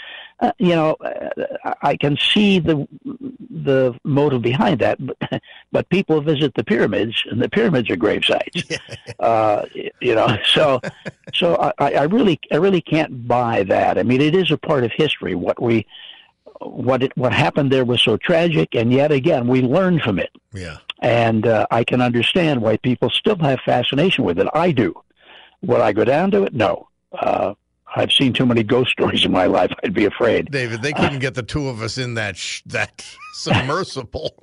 uh, 0.40 0.52
you 0.58 0.68
know, 0.74 0.96
I 1.82 1.96
can 1.96 2.16
see 2.16 2.60
the 2.60 2.86
the 3.50 3.98
motive 4.04 4.40
behind 4.42 4.80
that, 4.80 4.98
but 5.04 5.42
but 5.72 5.88
people 5.88 6.20
visit 6.20 6.54
the 6.54 6.62
pyramids, 6.62 7.24
and 7.28 7.42
the 7.42 7.48
pyramids 7.48 7.90
are 7.90 7.96
grave 7.96 8.24
sites. 8.24 8.62
uh, 9.18 9.64
you 10.00 10.14
know, 10.14 10.38
so 10.44 10.80
so 11.34 11.56
I, 11.78 11.92
I 11.92 12.02
really 12.04 12.38
I 12.52 12.56
really 12.56 12.80
can't 12.80 13.26
buy 13.26 13.64
that. 13.64 13.98
I 13.98 14.04
mean, 14.04 14.20
it 14.20 14.34
is 14.34 14.52
a 14.52 14.58
part 14.58 14.84
of 14.84 14.92
history. 14.92 15.34
What 15.34 15.60
we 15.60 15.86
what 16.60 17.02
it 17.02 17.16
what 17.16 17.32
happened 17.32 17.70
there 17.70 17.84
was 17.84 18.02
so 18.02 18.16
tragic, 18.16 18.74
and 18.74 18.92
yet 18.92 19.12
again 19.12 19.48
we 19.48 19.62
learned 19.62 20.02
from 20.02 20.18
it. 20.18 20.30
Yeah, 20.52 20.78
and 21.00 21.46
uh, 21.46 21.66
I 21.70 21.84
can 21.84 22.00
understand 22.00 22.62
why 22.62 22.76
people 22.78 23.10
still 23.10 23.38
have 23.38 23.60
fascination 23.64 24.24
with 24.24 24.38
it. 24.38 24.48
I 24.54 24.72
do. 24.72 24.94
Would 25.62 25.80
I 25.80 25.92
go 25.92 26.04
down 26.04 26.30
to 26.32 26.44
it? 26.44 26.54
No. 26.54 26.88
Uh, 27.12 27.54
I've 27.96 28.12
seen 28.12 28.32
too 28.32 28.46
many 28.46 28.62
ghost 28.62 28.90
stories 28.90 29.24
in 29.24 29.32
my 29.32 29.46
life. 29.46 29.72
I'd 29.82 29.94
be 29.94 30.04
afraid. 30.04 30.50
David, 30.50 30.82
they 30.82 30.92
couldn't 30.92 31.20
get 31.20 31.34
the 31.34 31.42
two 31.42 31.68
of 31.68 31.80
us 31.82 31.98
in 31.98 32.14
that 32.14 32.36
sh- 32.36 32.62
that 32.66 33.04
submersible. 33.34 34.38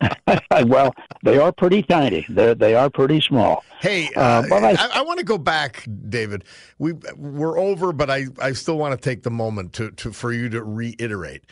well, 0.66 0.94
they 1.22 1.38
are 1.38 1.52
pretty 1.52 1.82
tiny. 1.82 2.24
They 2.28 2.54
they 2.54 2.74
are 2.74 2.88
pretty 2.88 3.20
small. 3.20 3.64
Hey, 3.80 4.08
uh, 4.16 4.42
uh, 4.50 4.54
I, 4.54 4.70
I, 4.72 4.88
I 4.94 5.02
want 5.02 5.18
to 5.18 5.24
go 5.24 5.38
back, 5.38 5.86
David. 6.08 6.44
We 6.78 6.94
we're 7.16 7.58
over, 7.58 7.92
but 7.92 8.10
I, 8.10 8.26
I 8.40 8.52
still 8.52 8.78
want 8.78 9.00
to 9.00 9.10
take 9.10 9.22
the 9.22 9.30
moment 9.30 9.74
to, 9.74 9.90
to 9.92 10.12
for 10.12 10.32
you 10.32 10.48
to 10.50 10.62
reiterate. 10.62 11.44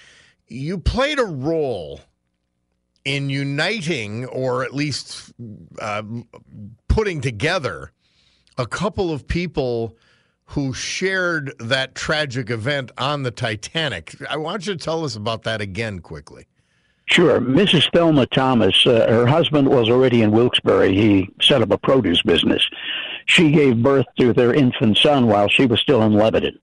You 0.48 0.78
played 0.78 1.18
a 1.18 1.24
role 1.24 2.00
in 3.04 3.28
uniting, 3.28 4.24
or 4.26 4.64
at 4.64 4.74
least 4.74 5.32
uh, 5.80 6.02
putting 6.88 7.20
together, 7.20 7.92
a 8.56 8.66
couple 8.66 9.12
of 9.12 9.26
people 9.26 9.96
who 10.54 10.72
shared 10.72 11.52
that 11.58 11.96
tragic 11.96 12.48
event 12.48 12.92
on 12.96 13.24
the 13.24 13.30
Titanic. 13.32 14.14
I 14.30 14.36
want 14.36 14.68
you 14.68 14.74
to 14.74 14.78
tell 14.78 15.04
us 15.04 15.16
about 15.16 15.42
that 15.42 15.60
again 15.60 15.98
quickly. 15.98 16.46
Sure. 17.06 17.40
Mrs. 17.40 17.90
Thelma 17.92 18.26
Thomas, 18.26 18.86
uh, 18.86 19.04
her 19.08 19.26
husband 19.26 19.68
was 19.68 19.90
already 19.90 20.22
in 20.22 20.30
Wilkes-Barre. 20.30 20.94
He 20.94 21.28
set 21.40 21.60
up 21.60 21.72
a 21.72 21.78
produce 21.78 22.22
business. 22.22 22.64
She 23.26 23.50
gave 23.50 23.82
birth 23.82 24.06
to 24.20 24.32
their 24.32 24.54
infant 24.54 24.96
son 24.96 25.26
while 25.26 25.48
she 25.48 25.66
was 25.66 25.80
still 25.80 26.02
in 26.02 26.12
Lebanon. 26.12 26.56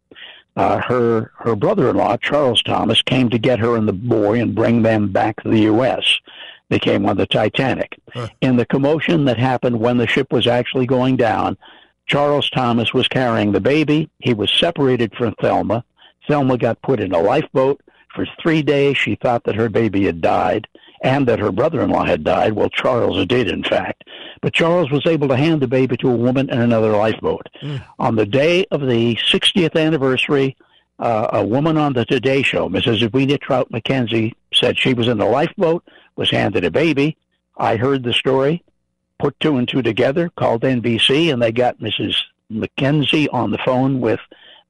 Uh, 0.55 0.79
her 0.81 1.31
her 1.39 1.55
brother-in-law 1.55 2.17
Charles 2.17 2.63
Thomas 2.63 3.01
came 3.01 3.29
to 3.29 3.37
get 3.37 3.59
her 3.59 3.75
and 3.75 3.87
the 3.87 3.93
boy 3.93 4.39
and 4.39 4.55
bring 4.55 4.83
them 4.83 5.11
back 5.11 5.41
to 5.43 5.49
the 5.49 5.61
U.S. 5.61 6.17
They 6.69 6.79
came 6.79 7.05
on 7.05 7.17
the 7.17 7.27
Titanic. 7.27 7.97
Huh. 8.13 8.29
In 8.39 8.55
the 8.55 8.65
commotion 8.65 9.25
that 9.25 9.37
happened 9.37 9.79
when 9.79 9.97
the 9.97 10.07
ship 10.07 10.31
was 10.31 10.47
actually 10.47 10.85
going 10.85 11.17
down, 11.17 11.57
Charles 12.11 12.49
Thomas 12.49 12.93
was 12.93 13.07
carrying 13.07 13.53
the 13.53 13.61
baby. 13.61 14.09
He 14.19 14.33
was 14.33 14.51
separated 14.51 15.15
from 15.15 15.33
Thelma. 15.35 15.85
Thelma 16.27 16.57
got 16.57 16.81
put 16.81 16.99
in 16.99 17.13
a 17.13 17.21
lifeboat. 17.21 17.79
For 18.13 18.27
three 18.41 18.61
days, 18.61 18.97
she 18.97 19.15
thought 19.15 19.45
that 19.45 19.55
her 19.55 19.69
baby 19.69 20.03
had 20.03 20.19
died 20.19 20.67
and 21.05 21.25
that 21.29 21.39
her 21.39 21.53
brother 21.53 21.79
in 21.79 21.89
law 21.89 22.03
had 22.03 22.25
died. 22.25 22.51
Well, 22.51 22.67
Charles 22.67 23.25
did, 23.27 23.47
in 23.47 23.63
fact. 23.63 24.03
But 24.41 24.53
Charles 24.53 24.91
was 24.91 25.05
able 25.05 25.29
to 25.29 25.37
hand 25.37 25.61
the 25.61 25.69
baby 25.69 25.95
to 25.97 26.09
a 26.09 26.15
woman 26.15 26.49
in 26.49 26.59
another 26.59 26.91
lifeboat. 26.91 27.47
Mm. 27.61 27.81
On 27.97 28.17
the 28.17 28.25
day 28.25 28.65
of 28.71 28.81
the 28.81 29.15
60th 29.15 29.81
anniversary, 29.81 30.57
uh, 30.99 31.29
a 31.31 31.45
woman 31.45 31.77
on 31.77 31.93
the 31.93 32.03
Today 32.03 32.41
Show, 32.41 32.67
Mrs. 32.67 33.03
Edwina 33.03 33.37
Trout 33.37 33.71
McKenzie, 33.71 34.33
said 34.53 34.77
she 34.77 34.93
was 34.93 35.07
in 35.07 35.17
the 35.17 35.25
lifeboat, 35.25 35.87
was 36.17 36.29
handed 36.29 36.65
a 36.65 36.71
baby. 36.71 37.15
I 37.55 37.77
heard 37.77 38.03
the 38.03 38.11
story 38.11 38.65
put 39.21 39.39
two 39.39 39.57
and 39.57 39.67
two 39.67 39.83
together, 39.83 40.31
called 40.35 40.63
NBC, 40.63 41.31
and 41.31 41.41
they 41.41 41.51
got 41.51 41.79
Mrs. 41.79 42.15
McKenzie 42.51 43.27
on 43.31 43.51
the 43.51 43.59
phone 43.59 44.01
with 44.01 44.19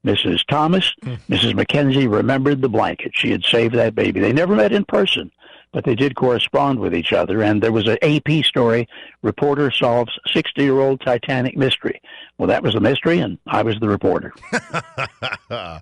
Mrs. 0.06 0.46
Thomas. 0.48 0.94
Mm. 1.04 1.18
Mrs. 1.30 1.54
McKenzie 1.54 2.12
remembered 2.12 2.62
the 2.62 2.70
blanket. 2.70 3.14
She 3.16 3.32
had 3.32 3.46
saved 3.46 3.76
that 3.76 3.96
baby. 3.96 4.20
They 4.20 4.34
never 4.34 4.54
met 4.54 4.74
in 4.74 4.84
person, 4.84 5.32
but 5.72 5.86
they 5.86 5.96
did 5.96 6.16
correspond 6.16 6.80
with 6.80 6.94
each 6.94 7.14
other. 7.14 7.42
And 7.42 7.64
there 7.64 7.72
was 7.72 7.88
an 7.88 7.98
AP 8.02 8.44
story: 8.44 8.90
reporter 9.22 9.72
solves 9.72 10.12
60-year-old 10.36 11.00
Titanic 11.00 11.56
mystery. 11.56 12.02
Well, 12.38 12.50
that 12.50 12.62
was 12.62 12.74
the 12.74 12.82
mystery, 12.82 13.20
and 13.20 13.38
I 13.48 13.62
was 13.62 13.80
the 13.80 13.88
reporter. 13.88 14.34
oh, 15.50 15.80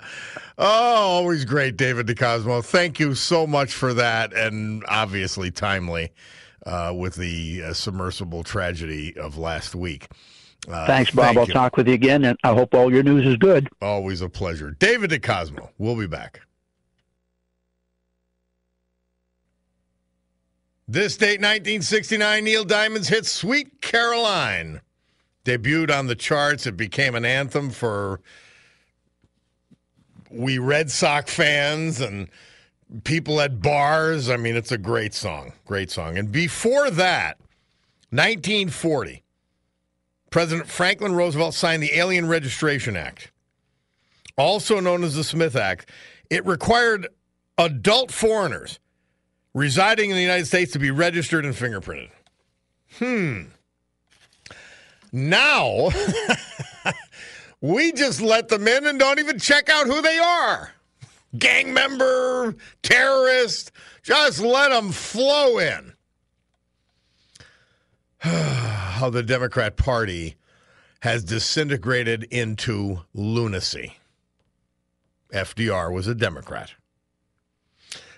always 0.59 1.43
great, 1.43 1.75
David 1.75 2.05
DeCosmo. 2.05 2.63
Thank 2.63 2.99
you 2.99 3.15
so 3.15 3.47
much 3.47 3.73
for 3.73 3.95
that, 3.95 4.31
and 4.33 4.85
obviously 4.88 5.49
timely 5.49 6.11
uh, 6.69 6.93
with 6.93 7.15
the 7.15 7.63
uh, 7.63 7.73
submersible 7.73 8.43
tragedy 8.43 9.17
of 9.17 9.38
last 9.38 9.73
week. 9.73 10.07
Uh, 10.67 10.85
Thanks, 10.85 11.11
Bob. 11.11 11.25
thank 11.25 11.38
I'll 11.39 11.47
you. 11.47 11.53
talk 11.53 11.77
with 11.77 11.88
you 11.88 11.95
again, 11.95 12.23
and 12.25 12.38
I 12.43 12.53
hope 12.53 12.75
all 12.75 12.93
your 12.93 13.01
news 13.01 13.25
is 13.25 13.38
good. 13.38 13.67
Always 13.81 14.21
a 14.21 14.29
pleasure. 14.29 14.75
David 14.77 15.09
DeCosmo. 15.09 15.69
We'll 15.79 15.95
be 15.95 16.05
back. 16.05 16.41
This 20.88 21.17
date, 21.17 21.39
1969, 21.39 22.43
Neil 22.43 22.65
Diamond's 22.65 23.07
hit 23.07 23.25
Sweet 23.25 23.81
Caroline. 23.81 24.81
Debuted 25.45 25.91
on 25.97 26.07
the 26.07 26.15
charts. 26.15 26.67
It 26.67 26.77
became 26.77 27.15
an 27.15 27.25
anthem 27.25 27.71
for 27.71 28.19
we 30.29 30.59
Red 30.59 30.91
Sox 30.91 31.33
fans 31.33 32.01
and 32.01 32.27
people 33.03 33.41
at 33.41 33.62
bars. 33.62 34.29
I 34.29 34.38
mean, 34.38 34.55
it's 34.55 34.72
a 34.72 34.77
great 34.77 35.13
song. 35.13 35.53
Great 35.65 35.91
song. 35.91 36.17
And 36.17 36.31
before 36.31 36.89
that, 36.91 37.38
1940, 38.12 39.24
President 40.31 40.67
Franklin 40.67 41.13
Roosevelt 41.13 41.53
signed 41.53 41.84
the 41.84 41.93
Alien 41.98 42.27
Registration 42.27 42.96
Act, 42.96 43.31
also 44.38 44.79
known 44.79 45.03
as 45.03 45.15
the 45.15 45.24
Smith 45.24 45.55
Act. 45.55 45.89
It 46.29 46.46
required 46.46 47.08
adult 47.58 48.12
foreigners 48.12 48.79
residing 49.53 50.10
in 50.10 50.15
the 50.15 50.22
United 50.22 50.46
States 50.46 50.72
to 50.74 50.79
be 50.79 50.91
registered 50.91 51.46
and 51.46 51.55
fingerprinted. 51.55 52.10
Hmm. 52.98 53.43
Now, 55.12 55.89
we 57.62 57.91
just 57.91 58.22
let 58.22 58.48
them 58.50 58.67
in 58.67 58.86
and 58.86 59.00
don't 59.00 59.19
even 59.19 59.39
check 59.39 59.69
out 59.69 59.88
who 59.88 60.01
they 60.01 60.17
are. 60.19 60.72
Gang 61.38 61.74
member, 61.74 62.55
terrorist, 62.81 63.71
just 64.01 64.39
let 64.39 64.69
them 64.69 64.91
flow 64.91 65.59
in. 65.59 65.93
How 68.19 69.09
the 69.09 69.24
Democrat 69.24 69.77
Party 69.77 70.36
has 71.01 71.24
disintegrated 71.24 72.24
into 72.25 73.01
lunacy. 73.13 73.98
FDR 75.33 75.93
was 75.93 76.07
a 76.07 76.15
Democrat. 76.15 76.74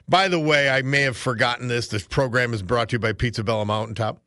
By 0.07 0.27
the 0.27 0.39
way, 0.39 0.69
I 0.69 0.81
may 0.81 1.01
have 1.01 1.17
forgotten 1.17 1.67
this. 1.67 1.87
This 1.87 2.05
program 2.07 2.53
is 2.53 2.63
brought 2.63 2.89
to 2.89 2.95
you 2.95 2.99
by 2.99 3.13
Pizza 3.13 3.43
Bella 3.43 3.65
Mountaintop, 3.65 4.21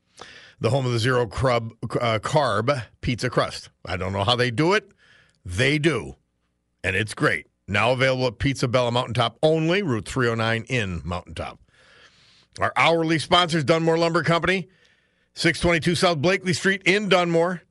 the 0.60 0.70
home 0.70 0.86
of 0.86 0.92
the 0.92 0.98
zero 0.98 1.26
crub, 1.26 1.72
uh, 2.00 2.18
carb 2.22 2.84
pizza 3.00 3.28
crust. 3.28 3.70
I 3.84 3.96
don't 3.96 4.12
know 4.12 4.24
how 4.24 4.36
they 4.36 4.50
do 4.50 4.72
it. 4.74 4.92
They 5.44 5.78
do. 5.78 6.16
And 6.82 6.94
it's 6.94 7.14
great. 7.14 7.46
Now 7.66 7.92
available 7.92 8.26
at 8.26 8.38
Pizza 8.38 8.68
Bella 8.68 8.90
Mountaintop 8.90 9.38
only, 9.42 9.82
Route 9.82 10.06
309 10.06 10.64
in 10.68 11.00
Mountaintop. 11.04 11.58
Our 12.60 12.72
hourly 12.76 13.18
sponsors, 13.18 13.64
Dunmore 13.64 13.98
Lumber 13.98 14.22
Company, 14.22 14.68
622 15.34 15.94
South 15.94 16.18
Blakely 16.18 16.52
Street 16.52 16.82
in 16.84 17.08
Dunmore. 17.08 17.62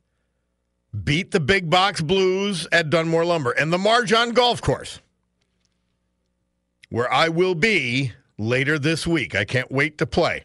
Beat 1.03 1.31
the 1.31 1.39
big 1.39 1.69
box 1.69 2.01
blues 2.01 2.67
at 2.71 2.89
Dunmore 2.89 3.25
Lumber 3.25 3.51
and 3.51 3.71
the 3.71 3.77
Marjon 3.77 4.33
Golf 4.33 4.62
Course 4.62 5.00
where 6.93 7.12
I 7.12 7.29
will 7.29 7.55
be 7.55 8.12
later 8.38 8.77
this 8.77 9.07
week. 9.07 9.33
I 9.33 9.45
can't 9.45 9.71
wait 9.71 9.97
to 9.97 10.05
play. 10.05 10.43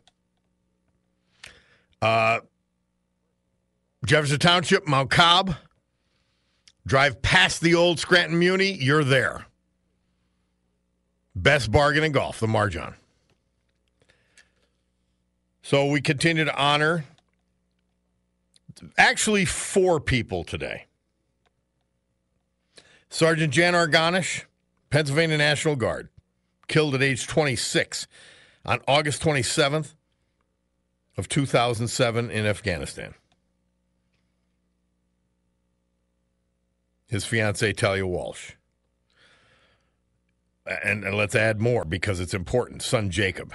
Uh, 2.00 2.40
Jefferson 4.07 4.38
Township, 4.38 4.88
Mount 4.88 5.11
Cobb. 5.11 5.55
Drive 6.88 7.21
past 7.21 7.61
the 7.61 7.75
old 7.75 7.99
Scranton 7.99 8.38
Muni, 8.38 8.73
you're 8.73 9.04
there. 9.04 9.45
Best 11.37 11.71
bargain 11.71 12.02
in 12.02 12.12
golf, 12.12 12.40
the 12.40 12.47
Marjon. 12.47 12.95
So 15.61 15.85
we 15.85 16.00
continue 16.00 16.47
to 16.47 16.57
honor 16.57 17.04
actually 18.96 19.44
four 19.44 20.01
people 20.01 20.44
today. 20.44 20.87
Sergeant 23.11 23.53
Jan 23.53 23.74
Arganish, 23.74 24.44
Pennsylvania 24.88 25.37
National 25.37 25.77
Guard 25.77 26.09
killed 26.68 26.94
at 26.94 27.03
age 27.03 27.27
26 27.27 28.07
on 28.64 28.81
August 28.88 29.22
27th 29.22 29.92
of 31.18 31.29
2007 31.29 32.31
in 32.31 32.46
Afghanistan. 32.46 33.12
His 37.09 37.25
fiancee 37.25 37.73
Talia 37.73 38.07
Walsh. 38.07 38.53
And, 40.85 41.05
and 41.05 41.16
let's 41.16 41.35
add 41.35 41.61
more 41.61 41.85
because 41.85 42.21
it's 42.21 42.35
important. 42.35 42.83
Son 42.83 43.11
Jacob. 43.11 43.55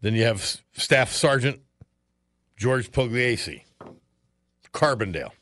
Then 0.00 0.14
you 0.14 0.24
have 0.24 0.60
Staff 0.72 1.12
Sergeant 1.12 1.60
George 2.56 2.90
Pugliese, 2.90 3.62
Carbondale, 4.72 5.32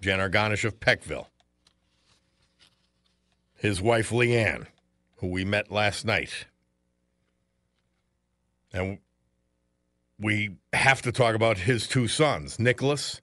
Jan 0.00 0.18
Arganish 0.18 0.64
of 0.64 0.80
Peckville 0.80 1.26
his 3.62 3.80
wife 3.80 4.10
Leanne, 4.10 4.66
who 5.18 5.28
we 5.28 5.44
met 5.44 5.70
last 5.70 6.04
night. 6.04 6.46
And 8.72 8.98
we 10.18 10.56
have 10.72 11.00
to 11.02 11.12
talk 11.12 11.36
about 11.36 11.58
his 11.58 11.86
two 11.86 12.08
sons, 12.08 12.58
Nicholas, 12.58 13.20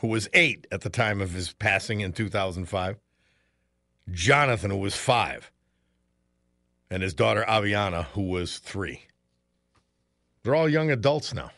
who 0.00 0.08
was 0.08 0.28
eight 0.32 0.66
at 0.72 0.80
the 0.80 0.90
time 0.90 1.20
of 1.20 1.32
his 1.32 1.52
passing 1.52 2.00
in 2.00 2.12
2005, 2.12 2.98
Jonathan, 4.10 4.70
who 4.70 4.78
was 4.78 4.96
five, 4.96 5.50
and 6.90 7.02
his 7.02 7.12
daughter 7.12 7.44
Aviana, 7.46 8.04
who 8.06 8.22
was 8.22 8.58
three. 8.58 9.02
They're 10.42 10.54
all 10.54 10.68
young 10.68 10.90
adults 10.90 11.34
now. 11.34 11.50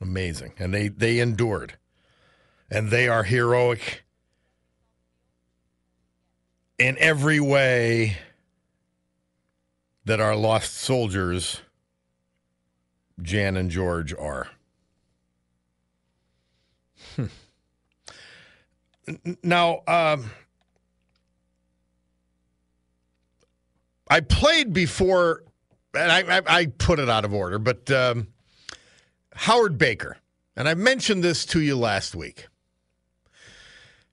Amazing. 0.00 0.54
And 0.58 0.72
they, 0.72 0.88
they 0.88 1.18
endured. 1.18 1.74
And 2.70 2.90
they 2.90 3.06
are 3.08 3.22
heroic 3.22 4.04
in 6.78 6.96
every 6.98 7.38
way 7.38 8.16
that 10.06 10.20
our 10.20 10.34
lost 10.34 10.74
soldiers, 10.74 11.60
Jan 13.20 13.58
and 13.58 13.70
George, 13.70 14.14
are. 14.14 14.48
Hmm. 17.16 17.26
Now, 19.42 19.82
um, 19.86 20.30
I 24.08 24.20
played 24.20 24.72
before, 24.72 25.44
and 25.94 26.10
I, 26.10 26.38
I, 26.38 26.42
I 26.46 26.66
put 26.66 26.98
it 26.98 27.08
out 27.08 27.24
of 27.24 27.32
order, 27.32 27.58
but 27.58 27.90
um, 27.90 28.28
Howard 29.34 29.78
Baker, 29.78 30.18
and 30.56 30.68
I 30.68 30.74
mentioned 30.74 31.24
this 31.24 31.44
to 31.46 31.60
you 31.60 31.76
last 31.76 32.14
week. 32.14 32.46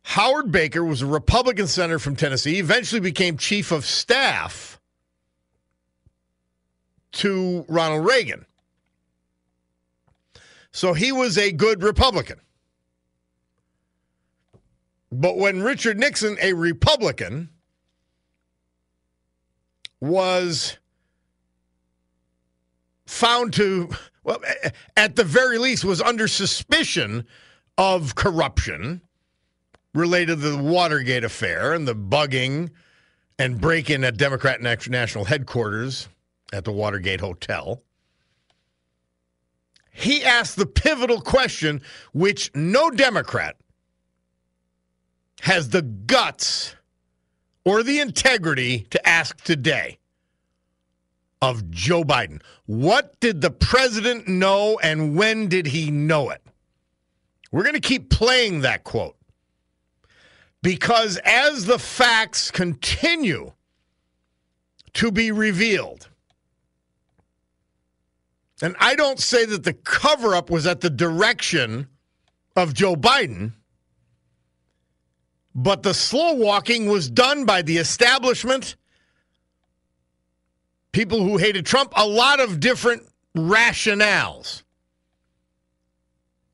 Howard 0.03 0.51
Baker 0.51 0.86
was 0.86 1.01
a 1.01 1.05
Republican 1.05 1.67
senator 1.67 1.99
from 1.99 2.15
Tennessee, 2.15 2.60
eventually 2.60 3.01
became 3.01 3.38
chief 3.38 3.71
of 3.71 3.86
staff 3.86 4.79
to 7.12 7.65
Ronald 7.67 8.05
Reagan. 8.05 8.45
So 10.71 10.93
he 10.93 11.12
was 11.12 11.38
a 11.38 11.51
good 11.51 11.83
Republican. 11.83 12.39
But 15.19 15.36
when 15.36 15.63
Richard 15.63 15.97
Nixon, 15.97 16.38
a 16.39 16.53
Republican, 16.53 17.49
was 19.99 20.77
found 23.08 23.51
to, 23.53 23.89
well, 24.23 24.39
at 24.95 25.15
the 25.15 25.23
very 25.23 25.58
least, 25.58 25.84
was 25.84 26.03
under 26.03 26.27
suspicion 26.27 27.25
of 27.80 28.13
corruption 28.13 29.01
related 29.95 30.39
to 30.41 30.51
the 30.51 30.58
Watergate 30.58 31.23
affair 31.23 31.73
and 31.73 31.88
the 31.88 31.95
bugging 31.95 32.69
and 33.39 33.60
break 33.60 33.89
in 33.89 34.03
at 34.03 34.17
Democrat 34.17 34.62
National 34.62 35.25
Headquarters 35.25 36.10
at 36.53 36.63
the 36.63 36.71
Watergate 36.71 37.21
Hotel. 37.21 37.82
He 39.91 40.23
asked 40.23 40.58
the 40.58 40.67
pivotal 40.67 41.21
question, 41.21 41.82
which 42.13 42.51
no 42.53 42.91
Democrat 42.91 43.58
has 45.41 45.69
the 45.69 45.82
guts 45.82 46.76
or 47.65 47.84
the 47.84 48.00
integrity 48.00 48.88
to 48.89 49.08
ask 49.08 49.41
today 49.43 50.00
of 51.41 51.69
Joe 51.69 52.04
Biden. 52.04 52.41
What 52.65 53.19
did 53.19 53.41
the 53.41 53.52
president 53.52 54.28
know 54.28 54.80
and 54.82 55.15
when 55.15 55.47
did 55.47 55.67
he 55.67 55.91
know 55.91 56.30
it? 56.30 56.41
We're 57.52 57.63
going 57.63 57.76
to 57.76 57.80
keep 57.80 58.10
playing 58.10 58.62
that 58.62 58.84
quote 58.84 59.15
because 60.62 61.17
as 61.23 61.65
the 61.65 61.80
facts 61.80 62.52
continue 62.52 63.54
to 64.93 65.12
be 65.12 65.32
revealed. 65.32 66.10
And 68.62 68.76
I 68.80 68.95
don't 68.95 69.19
say 69.19 69.45
that 69.45 69.63
the 69.63 69.73
cover 69.73 70.34
up 70.34 70.50
was 70.50 70.65
at 70.65 70.82
the 70.82 70.89
direction 70.89 71.88
of 72.56 72.73
Joe 72.73 72.95
Biden, 72.95 73.54
but 75.58 75.82
the 75.82 75.93
slow 75.93 76.34
walking 76.34 76.86
was 76.86 77.10
done 77.10 77.43
by 77.43 77.63
the 77.63 77.78
establishment, 77.78 78.76
people 80.91 81.24
who 81.24 81.38
hated 81.38 81.65
Trump, 81.65 81.91
a 81.96 82.08
lot 82.08 82.39
of 82.39 82.60
different 82.60 83.02
rationales. 83.36 84.62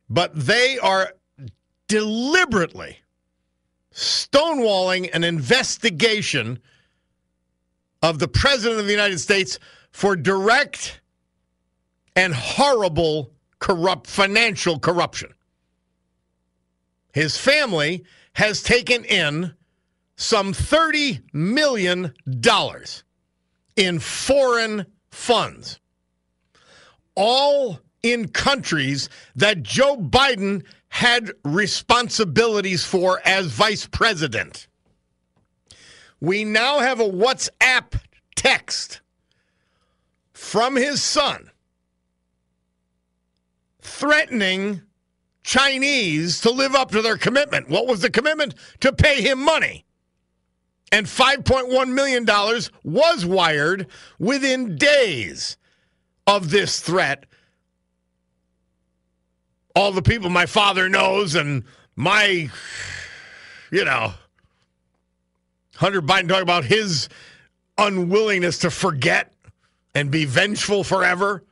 But 0.09 0.33
they 0.33 0.79
are 0.79 1.13
deliberately 1.89 2.99
stonewalling 3.93 5.09
an 5.13 5.25
investigation 5.25 6.59
of 8.01 8.19
the 8.19 8.27
President 8.29 8.79
of 8.79 8.85
the 8.85 8.91
United 8.93 9.19
States 9.19 9.59
for 9.91 10.15
direct 10.15 11.01
and 12.15 12.33
horrible 12.33 13.31
corrupt 13.59 14.07
financial 14.07 14.79
corruption. 14.79 15.33
His 17.11 17.37
family 17.37 18.05
has 18.33 18.63
taken 18.63 19.05
in 19.05 19.53
some 20.15 20.53
$30 20.53 21.21
million 21.33 22.13
in 23.75 23.99
foreign 23.99 24.85
funds, 25.11 25.79
all 27.15 27.79
in 28.01 28.27
countries 28.27 29.09
that 29.35 29.63
Joe 29.63 29.97
Biden 29.97 30.63
had 30.89 31.31
responsibilities 31.43 32.85
for 32.85 33.21
as 33.25 33.47
vice 33.47 33.87
president. 33.87 34.67
We 36.19 36.43
now 36.43 36.79
have 36.79 36.99
a 36.99 37.09
WhatsApp 37.09 37.99
text 38.35 39.01
from 40.33 40.75
his 40.75 41.01
son 41.01 41.49
threatening 43.81 44.81
Chinese 45.43 46.41
to 46.41 46.51
live 46.51 46.73
up 46.73 46.91
to 46.91 47.01
their 47.01 47.17
commitment. 47.17 47.69
What 47.69 47.87
was 47.87 48.01
the 48.01 48.09
commitment? 48.09 48.55
To 48.79 48.93
pay 48.93 49.21
him 49.21 49.43
money. 49.43 49.85
And 50.91 51.05
$5.1 51.05 51.89
million 51.89 52.25
was 52.83 53.25
wired 53.25 53.87
within 54.19 54.77
days 54.77 55.57
of 56.27 56.49
this 56.49 56.79
threat. 56.79 57.25
All 59.75 59.91
the 59.91 60.03
people 60.03 60.29
my 60.29 60.45
father 60.45 60.87
knows 60.87 61.35
and 61.35 61.63
my, 61.95 62.49
you 63.71 63.85
know, 63.85 64.13
Hunter 65.75 66.01
Biden 66.01 66.27
talking 66.27 66.43
about 66.43 66.65
his 66.65 67.09
unwillingness 67.77 68.59
to 68.59 68.69
forget 68.69 69.33
and 69.95 70.11
be 70.11 70.25
vengeful 70.25 70.83
forever. 70.83 71.43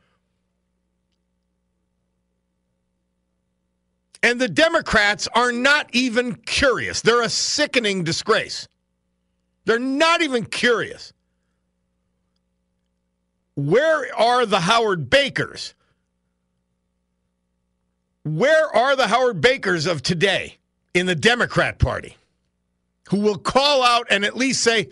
And 4.22 4.40
the 4.40 4.48
Democrats 4.48 5.28
are 5.34 5.50
not 5.50 5.88
even 5.92 6.34
curious. 6.34 7.00
They're 7.00 7.22
a 7.22 7.28
sickening 7.28 8.04
disgrace. 8.04 8.68
They're 9.64 9.78
not 9.78 10.22
even 10.22 10.44
curious. 10.44 11.12
Where 13.54 14.14
are 14.16 14.46
the 14.46 14.60
Howard 14.60 15.10
Bakers? 15.10 15.74
Where 18.24 18.74
are 18.74 18.94
the 18.96 19.08
Howard 19.08 19.40
Bakers 19.40 19.86
of 19.86 20.02
today 20.02 20.58
in 20.94 21.06
the 21.06 21.14
Democrat 21.14 21.78
Party 21.78 22.16
who 23.08 23.18
will 23.18 23.38
call 23.38 23.82
out 23.82 24.06
and 24.10 24.24
at 24.24 24.36
least 24.36 24.62
say, 24.62 24.88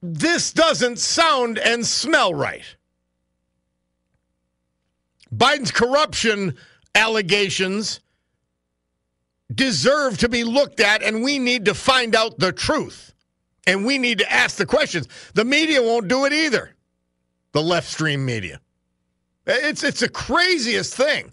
this 0.00 0.52
doesn't 0.52 0.98
sound 0.98 1.58
and 1.58 1.84
smell 1.84 2.32
right? 2.32 2.64
Biden's 5.34 5.70
corruption 5.70 6.56
allegations 6.94 8.00
deserve 9.54 10.18
to 10.18 10.28
be 10.28 10.44
looked 10.44 10.80
at, 10.80 11.02
and 11.02 11.22
we 11.22 11.38
need 11.38 11.64
to 11.66 11.74
find 11.74 12.14
out 12.14 12.38
the 12.38 12.52
truth. 12.52 13.14
And 13.66 13.84
we 13.84 13.98
need 13.98 14.18
to 14.18 14.32
ask 14.32 14.56
the 14.56 14.66
questions. 14.66 15.08
The 15.34 15.44
media 15.44 15.82
won't 15.82 16.08
do 16.08 16.24
it 16.24 16.32
either. 16.32 16.74
The 17.52 17.62
left 17.62 17.88
stream 17.88 18.24
media. 18.24 18.60
It's 19.46 19.84
it's 19.84 20.00
the 20.00 20.08
craziest 20.08 20.94
thing. 20.94 21.32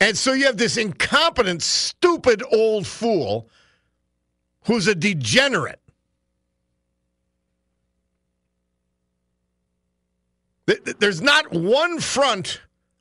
And 0.00 0.18
so 0.18 0.32
you 0.32 0.46
have 0.46 0.56
this 0.56 0.76
incompetent, 0.76 1.62
stupid 1.62 2.42
old 2.52 2.86
fool 2.86 3.48
who's 4.64 4.86
a 4.88 4.94
degenerate. 4.94 5.80
There's 10.66 11.20
not 11.20 11.52
one 11.52 12.00
front 12.00 12.60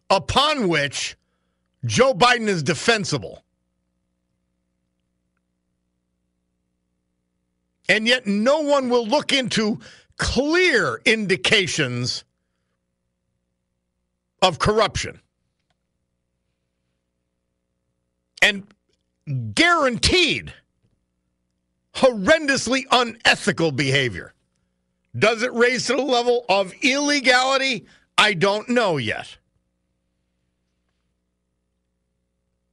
upon 0.10 0.68
which 0.68 1.16
Joe 1.86 2.14
Biden 2.14 2.48
is 2.48 2.64
defensible. 2.64 3.44
And 7.92 8.08
yet, 8.08 8.26
no 8.26 8.62
one 8.62 8.88
will 8.88 9.06
look 9.06 9.34
into 9.34 9.82
clear 10.16 11.02
indications 11.04 12.24
of 14.42 14.60
corruption. 14.60 15.20
And 18.42 18.66
guaranteed 19.54 20.54
horrendously 21.96 22.86
unethical 22.90 23.74
behavior. 23.74 24.34
Does 25.20 25.44
it 25.44 25.54
raise 25.54 25.88
to 25.88 25.98
the 25.98 26.02
level 26.02 26.46
of 26.48 26.72
illegality? 26.82 27.88
I 28.18 28.36
don't 28.36 28.70
know 28.70 28.96
yet. 28.96 29.38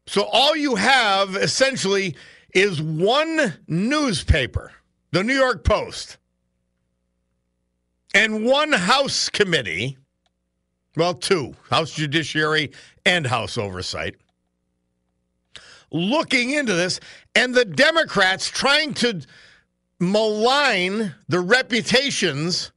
So 0.06 0.28
all 0.30 0.54
you 0.54 0.76
have 0.76 1.34
essentially 1.34 2.14
is 2.54 2.80
one 2.80 3.54
newspaper 3.66 4.70
the 5.10 5.24
New 5.24 5.34
York 5.34 5.64
Post, 5.64 6.18
and 8.14 8.44
one 8.44 8.72
House 8.72 9.28
committee, 9.28 9.96
well, 10.96 11.14
two, 11.14 11.54
House 11.70 11.92
Judiciary 11.92 12.72
and 13.06 13.26
House 13.26 13.56
Oversight, 13.56 14.16
looking 15.90 16.50
into 16.50 16.74
this, 16.74 17.00
and 17.34 17.54
the 17.54 17.64
Democrats 17.64 18.48
trying 18.48 18.94
to 18.94 19.20
malign 20.00 21.14
the 21.28 21.40
reputations 21.40 22.72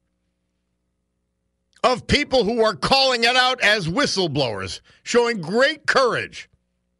of 1.84 2.06
people 2.06 2.44
who 2.44 2.62
are 2.62 2.74
calling 2.74 3.24
it 3.24 3.36
out 3.36 3.60
as 3.62 3.88
whistleblowers, 3.88 4.80
showing 5.02 5.40
great 5.40 5.86
courage 5.86 6.48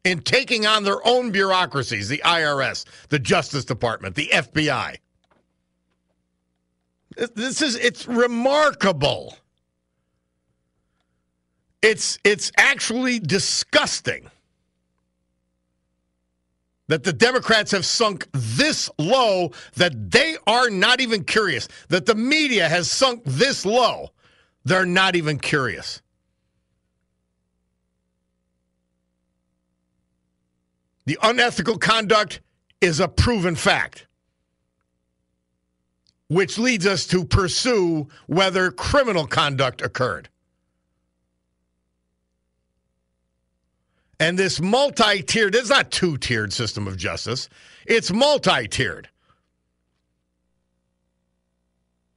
in 0.05 0.21
taking 0.21 0.67
on 0.67 0.83
their 0.83 1.07
own 1.07 1.31
bureaucracies 1.31 2.09
the 2.09 2.21
IRS, 2.25 2.85
the 3.09 3.19
Justice 3.19 3.65
Department, 3.65 4.17
the 4.17 4.29
FBI. 4.33 4.97
This 7.17 7.63
is 7.63 7.77
it's 7.77 8.07
remarkable. 8.07 9.37
It's 11.83 12.19
it's 12.25 12.53
actually 12.57 13.19
disgusting 13.19 14.31
that 16.89 17.05
the 17.05 17.13
Democrats 17.13 17.73
have 17.73 17.87
sunk 17.87 18.29
this 18.33 18.91
low 18.99 19.51
that 19.77 20.11
they 20.11 20.37
are 20.47 20.71
not 20.71 21.01
even 21.01 21.25
curious. 21.25 21.69
That 21.89 22.07
the 22.07 22.15
media 22.15 22.69
has 22.69 22.91
sunk 22.91 23.23
this 23.25 23.65
low. 23.65 24.11
They're 24.65 24.87
not 24.87 25.17
even 25.17 25.39
curious. 25.39 26.03
The 31.05 31.19
unethical 31.23 31.79
conduct 31.79 32.41
is 32.81 33.01
a 33.01 33.09
proven 33.09 33.57
fact 33.57 34.07
which 36.33 36.59
leads 36.59 36.87
us 36.87 37.07
to 37.07 37.27
pursue 37.27 38.09
whether 38.27 38.71
criminal 38.71 39.27
conduct 39.27 39.83
occurred. 39.83 40.31
And 44.19 44.39
this 44.39 44.59
multi 44.59 45.23
tiered, 45.23 45.55
it's 45.55 45.69
not 45.69 45.91
two 45.91 46.17
tiered 46.17 46.53
system 46.53 46.89
of 46.89 46.97
justice, 46.97 47.51
it's 47.87 48.11
multi 48.11 48.67
tiered. 48.67 49.11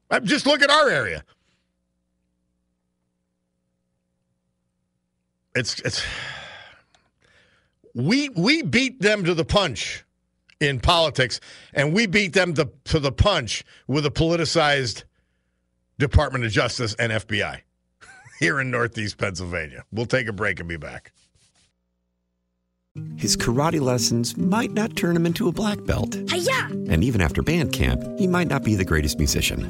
Uh, 0.10 0.22
just 0.22 0.46
look 0.46 0.62
at 0.62 0.70
our 0.70 0.90
area. 0.90 1.26
It's, 5.56 5.82
it's, 5.82 6.06
we, 7.94 8.30
we 8.30 8.62
beat 8.62 9.02
them 9.02 9.26
to 9.26 9.34
the 9.34 9.46
punch 9.46 10.05
in 10.60 10.80
politics, 10.80 11.40
and 11.74 11.94
we 11.94 12.08
beat 12.08 12.34
them 12.34 12.54
to, 12.56 12.70
to 12.86 13.00
the 13.00 13.12
punch 13.12 13.64
with 13.88 14.06
a 14.06 14.12
politicized 14.12 15.04
Department 16.00 16.46
of 16.46 16.52
Justice 16.52 16.96
and 16.96 17.12
FBI 17.12 17.62
here 18.40 18.60
in 18.60 18.72
Northeast 18.72 19.18
Pennsylvania. 19.18 19.84
We'll 19.92 20.06
take 20.06 20.28
a 20.28 20.34
break 20.34 20.60
and 20.60 20.70
be 20.70 20.78
back. 20.78 21.12
His 23.18 23.36
karate 23.36 23.82
lessons 23.82 24.38
might 24.38 24.72
not 24.72 24.96
turn 24.96 25.18
him 25.18 25.26
into 25.26 25.50
a 25.50 25.52
black 25.52 25.84
belt. 25.84 26.18
Hi-ya! 26.30 26.68
And 26.90 27.04
even 27.04 27.20
after 27.20 27.42
band 27.42 27.74
camp, 27.74 28.02
he 28.18 28.26
might 28.26 28.48
not 28.48 28.64
be 28.64 28.76
the 28.76 28.86
greatest 28.86 29.18
musician. 29.18 29.70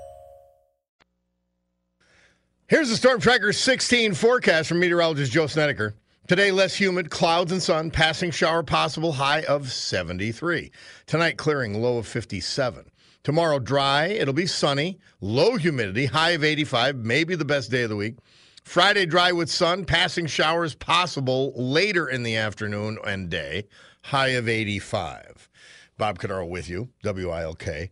Here's 2.71 2.89
the 2.89 2.95
Storm 2.95 3.19
Tracker 3.19 3.51
16 3.51 4.13
forecast 4.13 4.69
from 4.69 4.79
meteorologist 4.79 5.33
Joe 5.33 5.45
Snedeker. 5.45 5.93
Today, 6.29 6.53
less 6.53 6.73
humid, 6.73 7.09
clouds 7.09 7.51
and 7.51 7.61
sun, 7.61 7.91
passing 7.91 8.31
shower 8.31 8.63
possible, 8.63 9.11
high 9.11 9.41
of 9.41 9.73
73. 9.73 10.71
Tonight, 11.05 11.35
clearing, 11.35 11.81
low 11.81 11.97
of 11.97 12.07
57. 12.07 12.89
Tomorrow, 13.23 13.59
dry, 13.59 14.05
it'll 14.05 14.33
be 14.33 14.45
sunny, 14.45 14.99
low 15.19 15.57
humidity, 15.57 16.05
high 16.05 16.29
of 16.29 16.45
85, 16.45 16.95
maybe 16.95 17.35
the 17.35 17.43
best 17.43 17.71
day 17.71 17.81
of 17.81 17.89
the 17.89 17.97
week. 17.97 18.15
Friday, 18.63 19.05
dry 19.05 19.33
with 19.33 19.49
sun, 19.49 19.83
passing 19.83 20.25
showers 20.25 20.73
possible 20.73 21.51
later 21.57 22.07
in 22.07 22.23
the 22.23 22.37
afternoon 22.37 22.97
and 23.05 23.29
day, 23.29 23.67
high 24.01 24.29
of 24.29 24.47
85. 24.47 25.49
Bob 25.97 26.19
Cordaro 26.19 26.47
with 26.47 26.69
you, 26.69 26.87
WILK. 27.03 27.89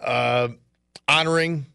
Uh, 0.00 0.48
honoring 1.08 1.66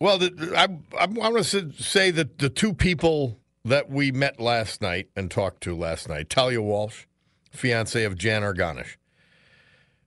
Well, 0.00 0.16
the, 0.16 0.54
I, 0.56 0.68
I 0.98 1.06
want 1.06 1.44
to 1.44 1.72
say 1.72 2.10
that 2.10 2.38
the 2.38 2.48
two 2.48 2.72
people 2.72 3.38
that 3.66 3.90
we 3.90 4.10
met 4.10 4.40
last 4.40 4.80
night 4.80 5.10
and 5.14 5.30
talked 5.30 5.62
to 5.64 5.76
last 5.76 6.08
night, 6.08 6.30
Talia 6.30 6.62
Walsh, 6.62 7.04
fiance 7.50 8.02
of 8.02 8.16
Jan 8.16 8.40
Arganish, 8.40 8.96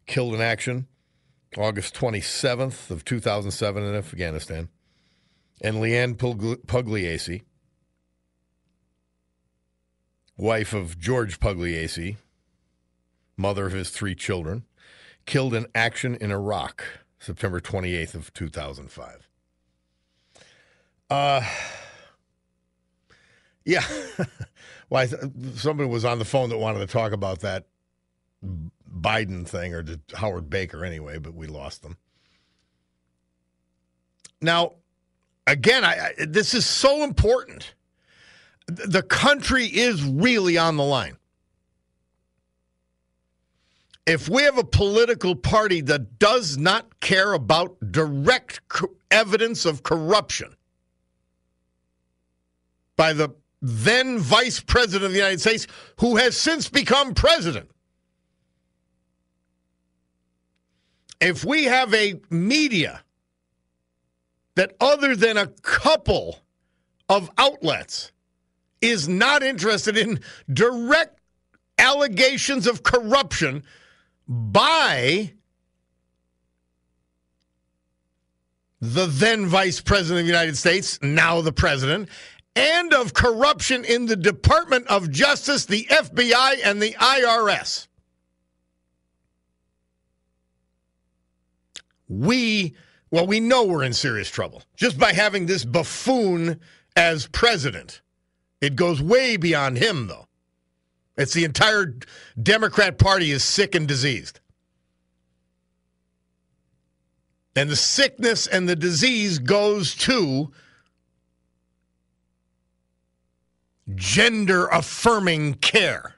killed 0.08 0.34
in 0.34 0.41
action 0.41 0.88
August 1.56 1.93
27th 1.93 2.89
of 2.89 3.06
2007 3.06 3.84
in 3.84 3.93
Afghanistan, 3.93 4.69
and 5.62 5.77
Leanne 5.77 6.15
Pugliese, 6.15 7.43
wife 10.36 10.73
of 10.73 10.97
George 10.97 11.39
Pugliese, 11.39 12.17
mother 13.38 13.67
of 13.67 13.73
his 13.73 13.91
three 13.91 14.15
children, 14.15 14.65
killed 15.27 15.53
in 15.53 15.67
action 15.75 16.15
in 16.15 16.32
Iraq, 16.32 16.84
September 17.19 17.60
28th 17.60 18.15
of 18.15 18.34
2005. 18.34 19.29
Uh, 21.13 21.45
yeah. 23.65 23.84
well, 24.89 25.08
th- 25.08 25.21
somebody 25.54 25.88
was 25.88 26.06
on 26.06 26.17
the 26.17 26.26
phone 26.26 26.49
that 26.49 26.58
wanted 26.58 26.80
to 26.80 26.88
talk 26.88 27.12
about 27.12 27.41
that 27.41 27.67
Biden 28.43 29.47
thing, 29.47 29.76
or 29.76 29.86
Howard 30.15 30.49
Baker 30.49 30.84
anyway, 30.84 31.19
but 31.19 31.36
we 31.36 31.45
lost 31.45 31.84
them. 31.84 31.97
Now, 34.41 34.73
again, 35.45 35.84
I, 35.86 36.13
I, 36.19 36.26
this 36.26 36.56
is 36.56 36.65
so 36.65 37.04
important. 37.04 37.76
The 38.65 39.04
country 39.04 39.65
is 39.65 40.04
really 40.04 40.58
on 40.58 40.78
the 40.78 40.84
line. 40.84 41.17
If 44.08 44.28
we 44.28 44.41
have 44.41 44.58
a 44.58 44.63
political 44.63 45.36
party 45.36 45.82
that 45.82 46.17
does 46.17 46.58
not 46.58 46.99
care 47.02 47.34
about 47.34 47.78
direct 47.91 48.67
co- 48.67 48.95
evidence 49.12 49.67
of 49.67 49.84
corruption, 49.84 50.56
by 52.95 53.13
the 53.13 53.29
then 53.62 54.19
Vice 54.19 54.60
President 54.60 55.06
of 55.06 55.12
the 55.12 55.17
United 55.17 55.39
States, 55.39 55.67
who 55.99 56.17
has 56.17 56.36
since 56.36 56.67
become 56.67 57.13
president. 57.13 57.69
If 61.21 61.45
we 61.45 61.63
have 61.63 61.93
a 61.93 62.19
media 62.29 63.03
that, 64.56 64.75
other 64.82 65.15
than 65.15 65.38
a 65.38 65.47
couple 65.47 66.39
of 67.08 67.32
outlets, 67.38 68.12
is 68.82 69.08
not 69.08 69.41
interested 69.41 69.97
in 69.97 70.19
direct 70.51 71.19
allegations 71.77 72.67
of 72.67 72.84
corruption 72.84 73.63
by 74.27 75.32
the 78.82 79.06
then 79.06 79.45
Vice 79.45 79.79
President 79.79 80.19
of 80.19 80.25
the 80.25 80.32
United 80.32 80.58
States, 80.58 80.99
now 81.01 81.39
the 81.39 81.53
President, 81.53 82.10
and 82.55 82.93
of 82.93 83.13
corruption 83.13 83.83
in 83.83 84.05
the 84.05 84.15
Department 84.15 84.87
of 84.87 85.09
Justice, 85.09 85.65
the 85.65 85.85
FBI, 85.89 86.57
and 86.63 86.81
the 86.81 86.93
IRS. 86.93 87.87
We, 92.07 92.75
well, 93.09 93.25
we 93.25 93.39
know 93.39 93.65
we're 93.65 93.83
in 93.83 93.93
serious 93.93 94.29
trouble 94.29 94.63
just 94.75 94.99
by 94.99 95.13
having 95.13 95.45
this 95.45 95.65
buffoon 95.65 96.59
as 96.95 97.27
president. 97.27 98.01
It 98.61 98.75
goes 98.75 99.01
way 99.01 99.35
beyond 99.35 99.77
him, 99.77 100.07
though. 100.07 100.27
It's 101.17 101.33
the 101.33 101.43
entire 101.43 101.95
Democrat 102.41 102.97
Party 102.97 103.31
is 103.31 103.43
sick 103.43 103.75
and 103.75 103.87
diseased. 103.87 104.39
And 107.55 107.69
the 107.69 107.75
sickness 107.75 108.47
and 108.47 108.67
the 108.67 108.75
disease 108.75 109.37
goes 109.37 109.93
to 109.95 110.51
gender 113.96 114.67
affirming 114.67 115.56
care, 115.56 116.15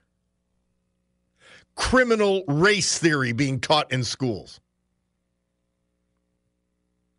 criminal 1.76 2.44
race 2.48 2.98
theory 2.98 3.32
being 3.32 3.60
taught 3.60 3.92
in 3.92 4.04
schools. 4.04 4.60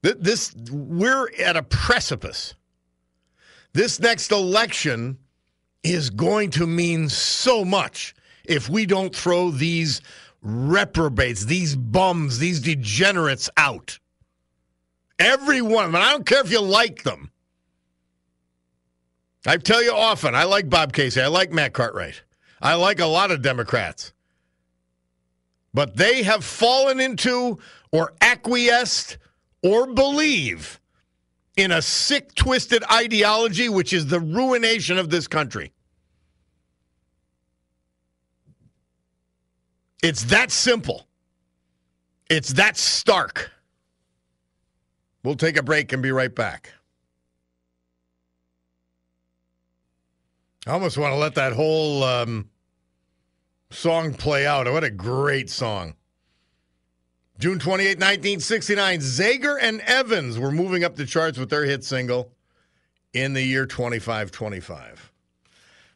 This 0.03 0.55
we're 0.71 1.29
at 1.41 1.57
a 1.57 1.63
precipice. 1.63 2.55
This 3.73 3.99
next 3.99 4.31
election 4.31 5.19
is 5.83 6.11
going 6.11 6.51
to 6.51 6.67
mean 6.67 7.09
so 7.09 7.65
much 7.65 8.15
if 8.45 8.69
we 8.69 8.87
don't 8.87 9.15
throw 9.15 9.51
these 9.51 10.01
reprobates, 10.43 11.45
these 11.47 11.75
bums, 11.75 12.39
these 12.39 12.61
degenerates 12.61 13.51
out. 13.57 13.99
Every 15.19 15.61
one 15.61 15.87
of 15.87 15.93
them. 15.93 16.03
I 16.03 16.13
don't 16.13 16.27
care 16.27 16.41
if 16.41 16.51
you 16.51 16.61
like 16.61 17.03
them. 17.03 17.31
I 19.47 19.57
tell 19.59 19.83
you 19.83 19.93
often, 19.93 20.35
I 20.35 20.45
like 20.45 20.69
Bob 20.69 20.93
Casey. 20.93 21.21
I 21.21 21.29
like 21.29 21.53
Matt 21.53 21.73
Cartwright. 21.73 22.23
I 22.61 22.75
like 22.75 22.99
a 23.01 23.07
lot 23.07 23.31
of 23.31 23.43
Democrats. 23.43 24.13
But 25.73 25.97
they 25.97 26.23
have 26.25 26.45
fallen 26.45 27.01
into 27.01 27.59
or 27.93 28.15
acquiesced 28.21 29.19
or 29.63 29.87
believe 29.87 30.81
in 31.57 31.71
a 31.71 31.81
sick, 31.81 32.35
twisted 32.35 32.83
ideology 32.91 33.69
which 33.69 33.93
is 33.93 34.07
the 34.07 34.21
ruination 34.21 34.99
of 34.99 35.11
this 35.11 35.29
country. 35.29 35.73
It's 40.03 40.25
that 40.25 40.51
simple. 40.51 41.07
It's 42.29 42.53
that 42.55 42.77
stark. 42.77 43.51
We'll 45.23 45.37
take 45.37 45.57
a 45.57 45.63
break 45.63 45.93
and 45.93 46.03
be 46.03 46.13
right 46.13 46.35
back. 46.35 46.73
I 50.67 50.73
almost 50.73 50.99
want 50.99 51.13
to 51.13 51.17
let 51.17 51.37
that 51.37 51.53
whole 51.53 52.03
um, 52.03 52.51
song 53.71 54.15
play 54.15 54.47
out. 54.47 54.71
What 54.71 54.83
a 54.83 54.91
great 54.91 55.49
song. 55.49 55.95
June 57.39 57.59
28, 57.59 57.99
1969, 57.99 59.01
Zager 59.01 59.59
and 59.61 59.81
Evans 59.83 60.39
were 60.39 60.51
moving 60.51 60.83
up 60.83 60.97
the 60.97 61.07
charts 61.07 61.39
with 61.39 61.51
their 61.51 61.65
hit 61.65 61.85
single 61.85 62.33
in 63.13 63.33
the 63.33 63.43
year 63.43 63.65
2525. 63.67 65.13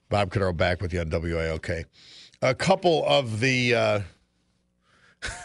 Bob 0.09 0.31
Cordaro 0.31 0.57
back 0.57 0.81
with 0.81 0.93
you 0.93 1.01
on 1.01 1.11
WILK. 1.11 1.87
A 2.43 2.55
couple 2.55 3.05
of 3.07 3.41
the. 3.41 3.75
Uh, 3.75 4.01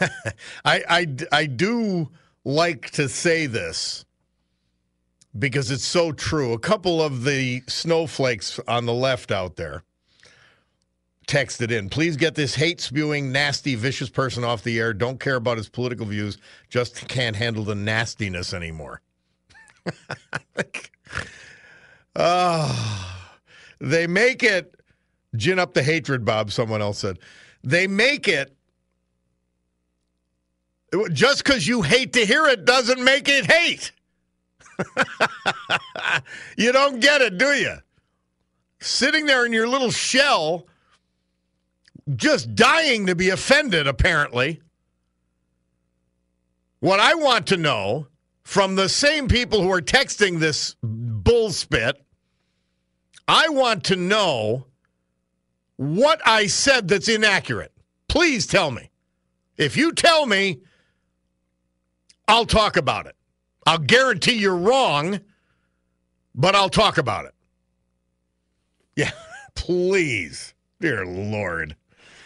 I, 0.64 0.82
I, 0.88 1.06
I 1.32 1.46
do 1.46 2.10
like 2.44 2.90
to 2.92 3.08
say 3.08 3.46
this 3.46 4.04
because 5.38 5.70
it's 5.70 5.84
so 5.84 6.12
true. 6.12 6.52
A 6.52 6.58
couple 6.58 7.02
of 7.02 7.24
the 7.24 7.62
snowflakes 7.68 8.60
on 8.66 8.86
the 8.86 8.94
left 8.94 9.30
out 9.30 9.56
there 9.56 9.82
texted 11.26 11.70
in. 11.70 11.88
Please 11.88 12.16
get 12.16 12.34
this 12.34 12.54
hate 12.54 12.80
spewing, 12.80 13.32
nasty, 13.32 13.74
vicious 13.74 14.08
person 14.08 14.44
off 14.44 14.62
the 14.62 14.78
air. 14.78 14.92
Don't 14.92 15.20
care 15.20 15.36
about 15.36 15.56
his 15.56 15.68
political 15.68 16.06
views. 16.06 16.38
Just 16.70 17.08
can't 17.08 17.36
handle 17.36 17.64
the 17.64 17.74
nastiness 17.74 18.54
anymore. 18.54 19.00
oh, 22.16 23.28
they 23.80 24.06
make 24.06 24.42
it 24.42 24.80
gin 25.34 25.58
up 25.58 25.74
the 25.74 25.82
hatred, 25.82 26.24
Bob. 26.24 26.50
Someone 26.50 26.80
else 26.80 26.98
said. 26.98 27.18
They 27.62 27.86
make 27.86 28.28
it 28.28 28.56
just 31.12 31.44
because 31.44 31.66
you 31.66 31.82
hate 31.82 32.12
to 32.12 32.24
hear 32.24 32.46
it 32.46 32.64
doesn't 32.64 33.02
make 33.02 33.28
it 33.28 33.50
hate. 33.50 33.90
you 36.56 36.72
don't 36.72 37.00
get 37.00 37.22
it, 37.22 37.38
do 37.38 37.46
you? 37.46 37.76
Sitting 38.80 39.26
there 39.26 39.46
in 39.46 39.52
your 39.52 39.68
little 39.68 39.90
shell, 39.90 40.66
just 42.14 42.54
dying 42.54 43.06
to 43.06 43.14
be 43.14 43.30
offended, 43.30 43.86
apparently. 43.86 44.60
What 46.80 47.00
I 47.00 47.14
want 47.14 47.46
to 47.48 47.56
know 47.56 48.06
from 48.42 48.76
the 48.76 48.88
same 48.88 49.28
people 49.28 49.62
who 49.62 49.72
are 49.72 49.80
texting 49.80 50.38
this 50.38 50.76
bullspit, 50.84 51.94
I 53.26 53.48
want 53.48 53.84
to 53.84 53.96
know 53.96 54.66
what 55.76 56.20
I 56.24 56.46
said 56.46 56.88
that's 56.88 57.08
inaccurate. 57.08 57.72
Please 58.08 58.46
tell 58.46 58.70
me. 58.70 58.90
If 59.56 59.76
you 59.76 59.92
tell 59.92 60.26
me, 60.26 60.60
I'll 62.28 62.46
talk 62.46 62.76
about 62.76 63.06
it. 63.06 63.15
I'll 63.66 63.78
guarantee 63.78 64.38
you're 64.38 64.56
wrong, 64.56 65.20
but 66.34 66.54
I'll 66.54 66.68
talk 66.68 66.98
about 66.98 67.26
it. 67.26 67.34
Yeah, 68.94 69.10
please. 69.54 70.54
Dear 70.80 71.04
Lord. 71.06 71.74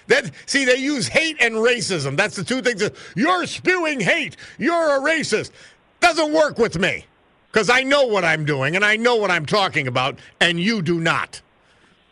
That 0.09 0.31
see, 0.47 0.65
they 0.65 0.77
use 0.77 1.07
hate 1.07 1.37
and 1.41 1.55
racism. 1.55 2.17
That's 2.17 2.35
the 2.35 2.43
two 2.45 2.63
things 2.63 2.81
that 2.81 2.97
you're 3.15 3.47
spewing 3.47 4.01
hate. 4.01 4.37
You're 4.59 4.97
a 4.97 5.01
racist. 5.01 5.53
Doesn't 6.01 6.33
work 6.33 6.59
with 6.59 6.79
me. 6.79 7.07
Because 7.53 7.71
I 7.71 7.83
know 7.83 8.07
what 8.07 8.25
I'm 8.25 8.45
doing 8.45 8.77
and 8.77 8.85
I 8.85 8.97
know 8.97 9.17
what 9.17 9.31
I'm 9.31 9.47
talking 9.47 9.89
about, 9.89 10.19
and 10.41 10.61
you 10.61 10.83
do 10.83 11.01
not. 11.01 11.41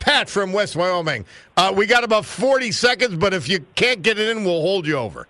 Pat 0.00 0.28
from 0.28 0.52
West 0.52 0.74
Wyoming. 0.76 1.24
Uh, 1.56 1.72
we 1.74 1.86
got 1.86 2.04
about 2.04 2.24
40 2.24 2.72
seconds, 2.72 3.16
but 3.16 3.34
if 3.34 3.48
you 3.48 3.64
can't 3.74 4.02
get 4.02 4.18
it 4.18 4.28
in, 4.28 4.44
we'll 4.44 4.62
hold 4.62 4.86
you 4.86 4.96
over. 4.96 5.26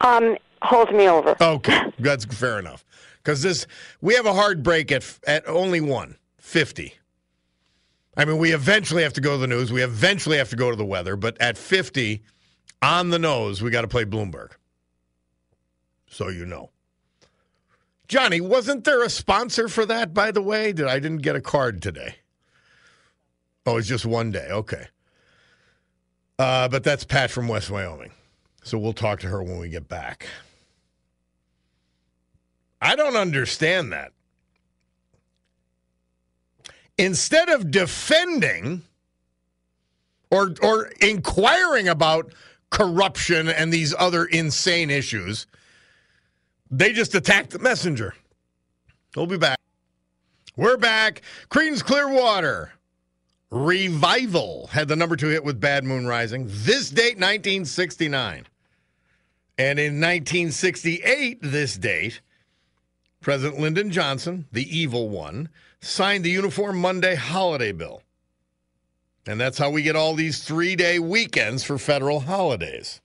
Um, 0.00 0.36
hold 0.62 0.92
me 0.94 1.08
over. 1.08 1.36
Okay, 1.40 1.92
that's 1.98 2.24
fair 2.24 2.58
enough. 2.58 2.84
Because 3.18 3.42
this, 3.42 3.66
we 4.00 4.14
have 4.14 4.26
a 4.26 4.32
hard 4.32 4.62
break 4.62 4.92
at 4.92 5.18
at 5.26 5.46
only 5.48 5.80
one 5.80 6.16
fifty. 6.38 6.94
I 8.16 8.24
mean, 8.24 8.38
we 8.38 8.52
eventually 8.52 9.04
have 9.04 9.12
to 9.12 9.20
go 9.20 9.32
to 9.32 9.38
the 9.38 9.46
news. 9.46 9.72
We 9.72 9.82
eventually 9.82 10.38
have 10.38 10.50
to 10.50 10.56
go 10.56 10.70
to 10.70 10.76
the 10.76 10.84
weather. 10.84 11.14
But 11.14 11.40
at 11.40 11.56
50, 11.56 12.20
on 12.82 13.10
the 13.10 13.18
nose, 13.18 13.62
we 13.62 13.70
got 13.70 13.82
to 13.82 13.88
play 13.88 14.04
Bloomberg. 14.04 14.50
So 16.08 16.28
you 16.28 16.44
know. 16.44 16.70
Johnny, 18.08 18.40
wasn't 18.40 18.84
there 18.84 19.04
a 19.04 19.10
sponsor 19.10 19.68
for 19.68 19.86
that, 19.86 20.14
by 20.14 20.32
the 20.32 20.42
way? 20.42 20.72
Did 20.72 20.86
I 20.86 20.98
didn't 20.98 21.22
get 21.22 21.36
a 21.36 21.40
card 21.40 21.80
today? 21.80 22.16
Oh, 23.66 23.76
it's 23.76 23.86
just 23.86 24.06
one 24.06 24.32
day. 24.32 24.48
Okay. 24.50 24.86
Uh, 26.38 26.68
but 26.68 26.82
that's 26.82 27.04
Pat 27.04 27.30
from 27.30 27.48
West 27.48 27.70
Wyoming. 27.70 28.12
So 28.64 28.78
we'll 28.78 28.94
talk 28.94 29.20
to 29.20 29.28
her 29.28 29.42
when 29.42 29.58
we 29.58 29.68
get 29.68 29.88
back. 29.88 30.26
I 32.80 32.96
don't 32.96 33.16
understand 33.16 33.92
that. 33.92 34.12
Instead 36.96 37.48
of 37.48 37.70
defending 37.70 38.82
or 40.30 40.54
or 40.62 40.90
inquiring 41.00 41.88
about 41.88 42.32
corruption 42.70 43.48
and 43.48 43.72
these 43.72 43.94
other 43.98 44.24
insane 44.24 44.90
issues, 44.90 45.46
they 46.70 46.92
just 46.92 47.14
attacked 47.14 47.50
the 47.50 47.58
messenger. 47.58 48.14
We'll 49.16 49.26
be 49.26 49.38
back. 49.38 49.58
We're 50.56 50.76
back. 50.76 51.22
Creedence 51.50 51.82
Clearwater. 51.82 52.72
Revival 53.50 54.66
had 54.66 54.88
the 54.88 54.96
number 54.96 55.16
two 55.16 55.28
hit 55.28 55.42
with 55.42 55.58
Bad 55.58 55.84
Moon 55.84 56.06
Rising. 56.06 56.46
This 56.48 56.90
date, 56.90 57.16
1969. 57.16 58.46
And 59.56 59.78
in 59.78 59.94
1968, 60.00 61.38
this 61.40 61.78
date, 61.78 62.20
President 63.28 63.60
Lyndon 63.60 63.90
Johnson, 63.90 64.46
the 64.52 64.64
evil 64.74 65.10
one, 65.10 65.50
signed 65.82 66.24
the 66.24 66.30
Uniform 66.30 66.80
Monday 66.80 67.14
holiday 67.14 67.72
bill. 67.72 68.00
And 69.26 69.38
that's 69.38 69.58
how 69.58 69.68
we 69.68 69.82
get 69.82 69.96
all 69.96 70.14
these 70.14 70.42
three 70.42 70.74
day 70.74 70.98
weekends 70.98 71.62
for 71.62 71.76
federal 71.76 72.20
holidays. 72.20 73.02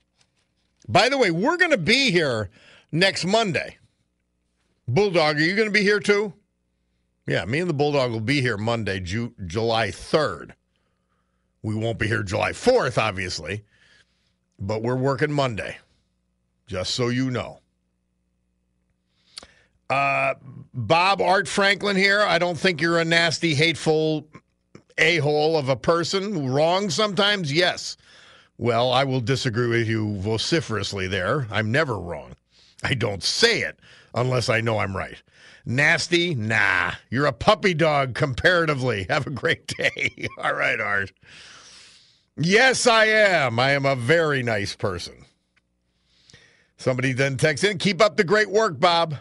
By 0.88 1.09
the 1.09 1.17
way, 1.17 1.29
we're 1.29 1.57
going 1.57 1.71
to 1.71 1.77
be 1.77 2.09
here 2.09 2.49
next 2.89 3.25
Monday. 3.25 3.79
Bulldog, 4.88 5.36
are 5.36 5.41
you 5.41 5.57
going 5.57 5.67
to 5.67 5.73
be 5.73 5.83
here 5.83 5.99
too? 5.99 6.31
Yeah, 7.27 7.43
me 7.43 7.59
and 7.59 7.69
the 7.69 7.73
Bulldog 7.73 8.12
will 8.12 8.21
be 8.21 8.39
here 8.39 8.55
Monday, 8.55 9.01
Ju- 9.01 9.36
July 9.45 9.89
3rd. 9.89 10.51
We 11.63 11.75
won't 11.75 11.99
be 11.99 12.07
here 12.07 12.23
July 12.23 12.51
4th, 12.51 12.97
obviously, 12.97 13.65
but 14.57 14.83
we're 14.83 14.95
working 14.95 15.33
Monday, 15.33 15.79
just 16.65 16.95
so 16.95 17.09
you 17.09 17.29
know. 17.29 17.59
Uh, 19.89 20.34
Bob 20.74 21.22
Art 21.22 21.48
Franklin 21.48 21.96
here. 21.96 22.22
I 22.22 22.39
don't 22.39 22.58
think 22.58 22.82
you're 22.82 23.00
a 23.00 23.06
nasty, 23.06 23.54
hateful 23.54 24.28
a 24.98 25.17
hole 25.17 25.58
of 25.58 25.69
a 25.69 25.76
person. 25.76 26.52
Wrong 26.52 26.89
sometimes? 26.89 27.52
Yes. 27.52 27.98
Well, 28.58 28.91
I 28.91 29.04
will 29.04 29.22
disagree 29.22 29.67
with 29.67 29.88
you 29.88 30.17
vociferously 30.17 31.08
there. 31.08 31.48
I'm 31.52 31.72
never 31.72 31.98
wrong. 31.98 32.36
I 32.84 32.93
don't 32.93 33.24
say 33.24 33.62
it 33.62 33.80
unless 34.13 34.50
I 34.50 34.62
know 34.62 34.80
I'm 34.80 34.96
right. 34.96 35.22
Nasty? 35.65 36.36
Nah. 36.36 36.93
You're 37.10 37.26
a 37.26 37.34
puppy 37.34 37.74
dog 37.74 38.13
comparatively. 38.13 39.06
Have 39.10 39.28
a 39.28 39.32
great 39.32 39.67
day. 39.67 40.28
All 40.38 40.54
right, 40.54 40.80
Art. 40.80 41.12
Yes, 42.36 42.88
I 42.88 43.06
am. 43.06 43.60
I 43.60 43.72
am 43.72 43.86
a 43.86 43.96
very 43.96 44.43
nice 44.43 44.76
person. 44.76 45.26
Somebody 46.78 47.13
then 47.13 47.38
texts 47.38 47.63
in, 47.63 47.78
keep 47.78 48.02
up 48.02 48.17
the 48.17 48.24
great 48.24 48.50
work, 48.50 48.80
Bob. 48.80 49.15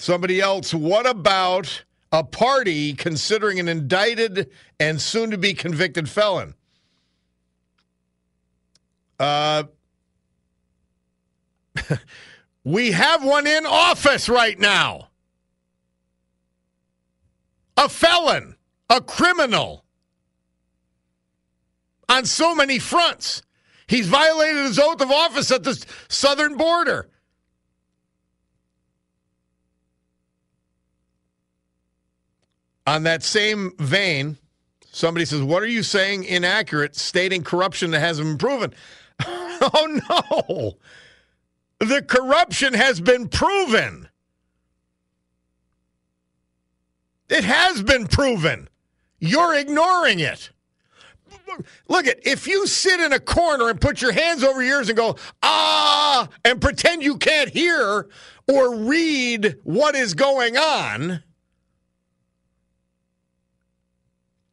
Somebody 0.00 0.40
else, 0.40 0.72
what 0.72 1.06
about 1.06 1.84
a 2.10 2.24
party 2.24 2.94
considering 2.94 3.60
an 3.60 3.68
indicted 3.68 4.48
and 4.80 4.98
soon 4.98 5.30
to 5.30 5.36
be 5.36 5.52
convicted 5.52 6.08
felon? 6.08 6.54
Uh, 9.18 9.64
we 12.64 12.92
have 12.92 13.22
one 13.22 13.46
in 13.46 13.66
office 13.66 14.30
right 14.30 14.58
now. 14.58 15.08
A 17.76 17.86
felon, 17.86 18.56
a 18.88 19.02
criminal 19.02 19.84
on 22.08 22.24
so 22.24 22.54
many 22.54 22.78
fronts. 22.78 23.42
He's 23.86 24.06
violated 24.06 24.64
his 24.64 24.78
oath 24.78 25.02
of 25.02 25.10
office 25.10 25.50
at 25.50 25.62
the 25.62 25.84
southern 26.08 26.56
border. 26.56 27.10
On 32.90 33.04
that 33.04 33.22
same 33.22 33.70
vein, 33.78 34.36
somebody 34.90 35.24
says, 35.24 35.42
What 35.42 35.62
are 35.62 35.68
you 35.68 35.84
saying 35.84 36.24
inaccurate, 36.24 36.96
stating 36.96 37.44
corruption 37.44 37.92
that 37.92 38.00
hasn't 38.00 38.26
been 38.26 38.38
proven? 38.38 38.74
oh, 39.24 40.76
no. 41.78 41.86
The 41.86 42.02
corruption 42.02 42.74
has 42.74 43.00
been 43.00 43.28
proven. 43.28 44.08
It 47.28 47.44
has 47.44 47.80
been 47.80 48.08
proven. 48.08 48.68
You're 49.20 49.54
ignoring 49.54 50.18
it. 50.18 50.50
Look 51.86 52.08
at 52.08 52.26
if 52.26 52.48
you 52.48 52.66
sit 52.66 52.98
in 52.98 53.12
a 53.12 53.20
corner 53.20 53.68
and 53.68 53.80
put 53.80 54.02
your 54.02 54.10
hands 54.10 54.42
over 54.42 54.60
your 54.60 54.78
ears 54.78 54.88
and 54.88 54.96
go, 54.96 55.14
ah, 55.44 56.28
and 56.44 56.60
pretend 56.60 57.04
you 57.04 57.18
can't 57.18 57.50
hear 57.50 58.08
or 58.48 58.74
read 58.74 59.58
what 59.62 59.94
is 59.94 60.14
going 60.14 60.56
on 60.56 61.22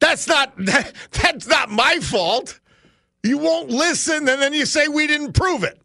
That's 0.08 0.26
not 0.26 0.54
that, 0.60 0.94
that's 1.12 1.48
not 1.48 1.70
my 1.70 2.00
fault. 2.00 2.62
You 3.24 3.40
won't 3.40 3.70
listen, 3.70 4.30
and 4.30 4.42
then 4.42 4.54
you 4.54 4.66
say 4.66 4.88
we 4.88 5.06
didn't 5.06 5.34
prove 5.34 5.66
it. 5.66 5.82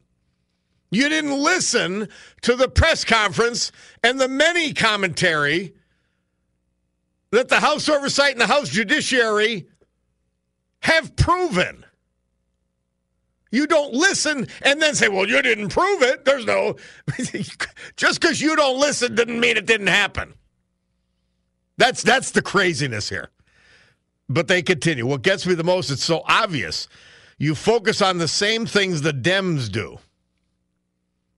You 0.92 1.08
didn't 1.08 1.42
listen 1.42 2.08
to 2.42 2.54
the 2.54 2.68
press 2.68 3.04
conference 3.04 3.72
and 4.04 4.20
the 4.20 4.28
many 4.28 4.74
commentary 4.74 5.74
that 7.32 7.48
the 7.48 7.58
House 7.58 7.88
Oversight 7.88 8.32
and 8.32 8.40
the 8.40 8.46
House 8.46 8.68
Judiciary 8.68 9.66
have 10.82 11.16
proven. 11.16 11.84
You 13.50 13.66
don't 13.66 13.92
listen 13.92 14.46
and 14.62 14.80
then 14.80 14.94
say, 14.94 15.08
well, 15.08 15.28
you 15.28 15.42
didn't 15.42 15.70
prove 15.70 16.02
it. 16.02 16.24
There's 16.24 16.46
no. 16.46 16.76
Just 17.96 18.20
because 18.20 18.40
you 18.40 18.54
don't 18.54 18.78
listen 18.78 19.16
didn't 19.16 19.40
mean 19.40 19.56
it 19.56 19.66
didn't 19.66 19.88
happen. 19.88 20.34
That's, 21.76 22.04
that's 22.04 22.30
the 22.30 22.42
craziness 22.42 23.08
here. 23.08 23.30
But 24.32 24.48
they 24.48 24.62
continue. 24.62 25.06
What 25.06 25.22
gets 25.22 25.46
me 25.46 25.54
the 25.54 25.64
most, 25.64 25.90
it's 25.90 26.04
so 26.04 26.22
obvious. 26.26 26.88
You 27.38 27.54
focus 27.54 28.00
on 28.00 28.18
the 28.18 28.28
same 28.28 28.66
things 28.66 29.02
the 29.02 29.12
Dems 29.12 29.70
do 29.70 29.98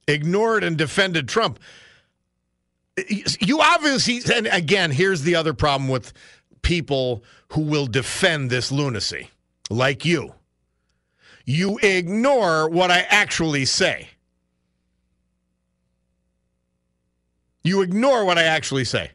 ignored 0.06 0.64
and 0.64 0.76
defended 0.76 1.28
Trump. 1.28 1.58
You 3.40 3.60
obviously, 3.60 4.20
and 4.34 4.46
again, 4.48 4.90
here's 4.90 5.22
the 5.22 5.34
other 5.34 5.54
problem 5.54 5.88
with 5.88 6.12
people 6.62 7.24
who 7.48 7.62
will 7.62 7.86
defend 7.86 8.50
this 8.50 8.70
lunacy, 8.70 9.30
like 9.70 10.04
you. 10.04 10.34
You 11.44 11.78
ignore 11.78 12.68
what 12.68 12.90
I 12.90 13.00
actually 13.08 13.64
say. 13.64 14.10
You 17.62 17.82
ignore 17.82 18.24
what 18.24 18.38
I 18.38 18.44
actually 18.44 18.84
say. 18.84 19.10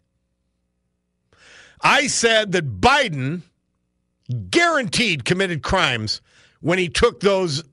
I 1.82 2.08
said 2.08 2.52
that 2.52 2.82
Biden 2.82 3.44
guaranteed 4.50 5.26
committed 5.26 5.64
crimes 5.64 6.22
when 6.62 6.78
he 6.78 6.90
took 6.90 7.20
those 7.20 7.64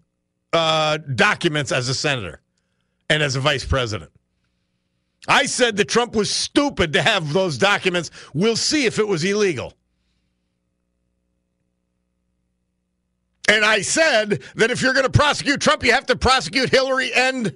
uh, 0.53 0.99
documents 1.15 1.73
as 1.73 1.89
a 1.89 1.95
senator 1.95 2.41
and 3.11 3.23
as 3.23 3.37
a 3.37 3.41
vice 3.41 3.65
president. 3.65 4.11
I 5.29 5.47
said 5.47 5.77
that 5.77 5.89
Trump 5.89 6.15
was 6.15 6.31
stupid 6.31 6.93
to 6.93 7.03
have 7.03 7.33
those 7.33 7.59
documents. 7.59 8.11
We'll 8.33 8.57
see 8.57 8.87
if 8.87 8.99
it 8.99 9.09
was 9.09 9.25
illegal. 9.25 9.75
And 13.49 13.65
I 13.65 13.83
said 13.83 14.43
that 14.57 14.71
if 14.71 14.83
you're 14.83 14.93
going 14.93 15.05
to 15.05 15.11
prosecute 15.11 15.61
Trump, 15.61 15.85
you 15.85 15.93
have 15.93 16.07
to 16.07 16.17
prosecute 16.17 16.69
Hillary 16.69 17.13
and 17.13 17.55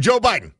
Joe 0.00 0.20
Biden. 0.20 0.52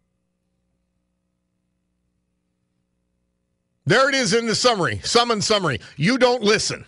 There 3.88 4.06
it 4.10 4.14
is 4.14 4.34
in 4.34 4.46
the 4.46 4.54
summary, 4.54 5.00
summon 5.02 5.40
summary. 5.40 5.80
You 5.96 6.18
don't 6.18 6.42
listen. 6.42 6.84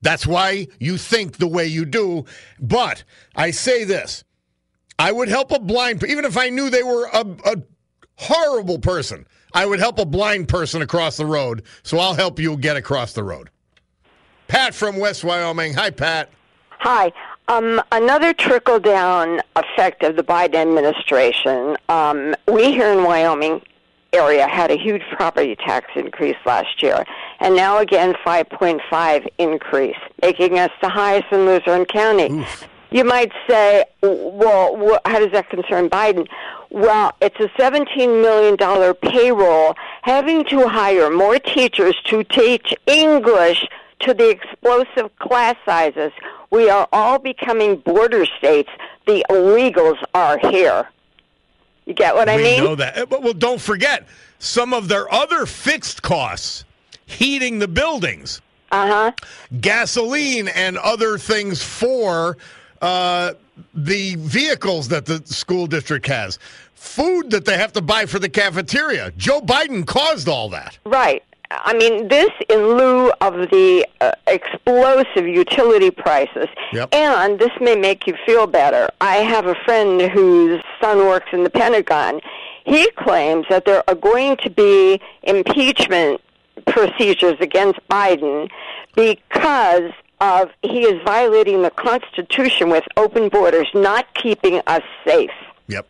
That's 0.00 0.28
why 0.28 0.68
you 0.78 0.96
think 0.96 1.38
the 1.38 1.48
way 1.48 1.66
you 1.66 1.84
do. 1.84 2.26
But 2.60 3.02
I 3.34 3.50
say 3.50 3.82
this 3.82 4.22
I 4.96 5.10
would 5.10 5.26
help 5.26 5.50
a 5.50 5.58
blind, 5.58 6.04
even 6.04 6.24
if 6.24 6.36
I 6.38 6.50
knew 6.50 6.70
they 6.70 6.84
were 6.84 7.06
a, 7.12 7.26
a 7.46 7.56
horrible 8.16 8.78
person, 8.78 9.26
I 9.52 9.66
would 9.66 9.80
help 9.80 9.98
a 9.98 10.04
blind 10.04 10.48
person 10.48 10.82
across 10.82 11.16
the 11.16 11.26
road. 11.26 11.64
So 11.82 11.98
I'll 11.98 12.14
help 12.14 12.38
you 12.38 12.56
get 12.56 12.76
across 12.76 13.12
the 13.12 13.24
road. 13.24 13.50
Pat 14.46 14.72
from 14.72 14.98
West 14.98 15.24
Wyoming. 15.24 15.74
Hi, 15.74 15.90
Pat. 15.90 16.30
Hi. 16.78 17.12
Um, 17.48 17.82
another 17.90 18.34
trickle 18.34 18.78
down 18.78 19.40
effect 19.56 20.04
of 20.04 20.14
the 20.14 20.22
Biden 20.22 20.54
administration. 20.54 21.76
Um, 21.88 22.36
we 22.46 22.70
here 22.70 22.92
in 22.92 23.02
Wyoming 23.02 23.62
area 24.14 24.46
had 24.48 24.70
a 24.70 24.76
huge 24.76 25.02
property 25.12 25.56
tax 25.56 25.90
increase 25.96 26.36
last 26.46 26.82
year, 26.82 27.04
and 27.40 27.54
now 27.54 27.78
again 27.78 28.14
5.5 28.24 29.26
increase, 29.38 29.96
making 30.22 30.58
us 30.58 30.70
the 30.80 30.88
highest 30.88 31.26
in 31.32 31.46
Luzerne 31.46 31.84
County. 31.84 32.32
Oof. 32.32 32.68
You 32.90 33.04
might 33.04 33.32
say, 33.48 33.84
well, 34.02 35.00
how 35.04 35.18
does 35.18 35.32
that 35.32 35.50
concern 35.50 35.90
Biden? 35.90 36.28
Well, 36.70 37.12
it's 37.20 37.38
a 37.40 37.48
$17 37.60 38.22
million 38.22 38.56
payroll 39.02 39.74
having 40.02 40.44
to 40.44 40.68
hire 40.68 41.10
more 41.10 41.38
teachers 41.40 41.96
to 42.06 42.22
teach 42.22 42.72
English 42.86 43.66
to 44.00 44.14
the 44.14 44.30
explosive 44.30 45.16
class 45.18 45.56
sizes. 45.64 46.12
We 46.50 46.70
are 46.70 46.88
all 46.92 47.18
becoming 47.18 47.76
border 47.76 48.26
states. 48.26 48.70
The 49.06 49.24
illegals 49.28 50.00
are 50.14 50.38
here. 50.38 50.88
You 51.86 51.94
get 51.94 52.14
what 52.14 52.28
I 52.28 52.36
we 52.36 52.42
mean? 52.42 52.64
know 52.64 52.74
that. 52.74 52.96
Eh, 52.96 53.04
but 53.04 53.22
well, 53.22 53.34
don't 53.34 53.60
forget 53.60 54.06
some 54.38 54.72
of 54.72 54.88
their 54.88 55.12
other 55.12 55.46
fixed 55.46 56.02
costs, 56.02 56.64
heating 57.06 57.58
the 57.58 57.68
buildings, 57.68 58.40
uh-huh. 58.72 59.12
gasoline, 59.60 60.48
and 60.48 60.78
other 60.78 61.18
things 61.18 61.62
for 61.62 62.36
uh, 62.80 63.34
the 63.74 64.14
vehicles 64.16 64.88
that 64.88 65.06
the 65.06 65.22
school 65.26 65.66
district 65.66 66.06
has, 66.06 66.38
food 66.74 67.30
that 67.30 67.44
they 67.44 67.56
have 67.56 67.72
to 67.72 67.80
buy 67.82 68.06
for 68.06 68.18
the 68.18 68.28
cafeteria. 68.28 69.12
Joe 69.16 69.40
Biden 69.40 69.86
caused 69.86 70.28
all 70.28 70.48
that. 70.50 70.78
Right. 70.84 71.22
I 71.62 71.74
mean, 71.74 72.08
this 72.08 72.30
in 72.48 72.58
lieu 72.58 73.12
of 73.20 73.50
the 73.50 73.86
uh, 74.00 74.12
explosive 74.26 75.26
utility 75.26 75.90
prices. 75.90 76.48
Yep. 76.72 76.94
And 76.94 77.38
this 77.38 77.52
may 77.60 77.76
make 77.76 78.06
you 78.06 78.14
feel 78.26 78.46
better. 78.46 78.88
I 79.00 79.16
have 79.16 79.46
a 79.46 79.54
friend 79.64 80.00
whose 80.00 80.62
son 80.80 80.98
works 80.98 81.28
in 81.32 81.44
the 81.44 81.50
Pentagon. 81.50 82.20
He 82.64 82.90
claims 82.92 83.46
that 83.50 83.64
there 83.64 83.82
are 83.88 83.94
going 83.94 84.36
to 84.38 84.50
be 84.50 85.00
impeachment 85.22 86.20
procedures 86.66 87.36
against 87.40 87.78
Biden 87.88 88.50
because 88.94 89.92
of 90.20 90.50
he 90.62 90.82
is 90.82 91.02
violating 91.04 91.62
the 91.62 91.70
Constitution 91.70 92.70
with 92.70 92.84
open 92.96 93.28
borders, 93.28 93.68
not 93.74 94.12
keeping 94.14 94.60
us 94.66 94.82
safe. 95.06 95.30
Yep. 95.68 95.86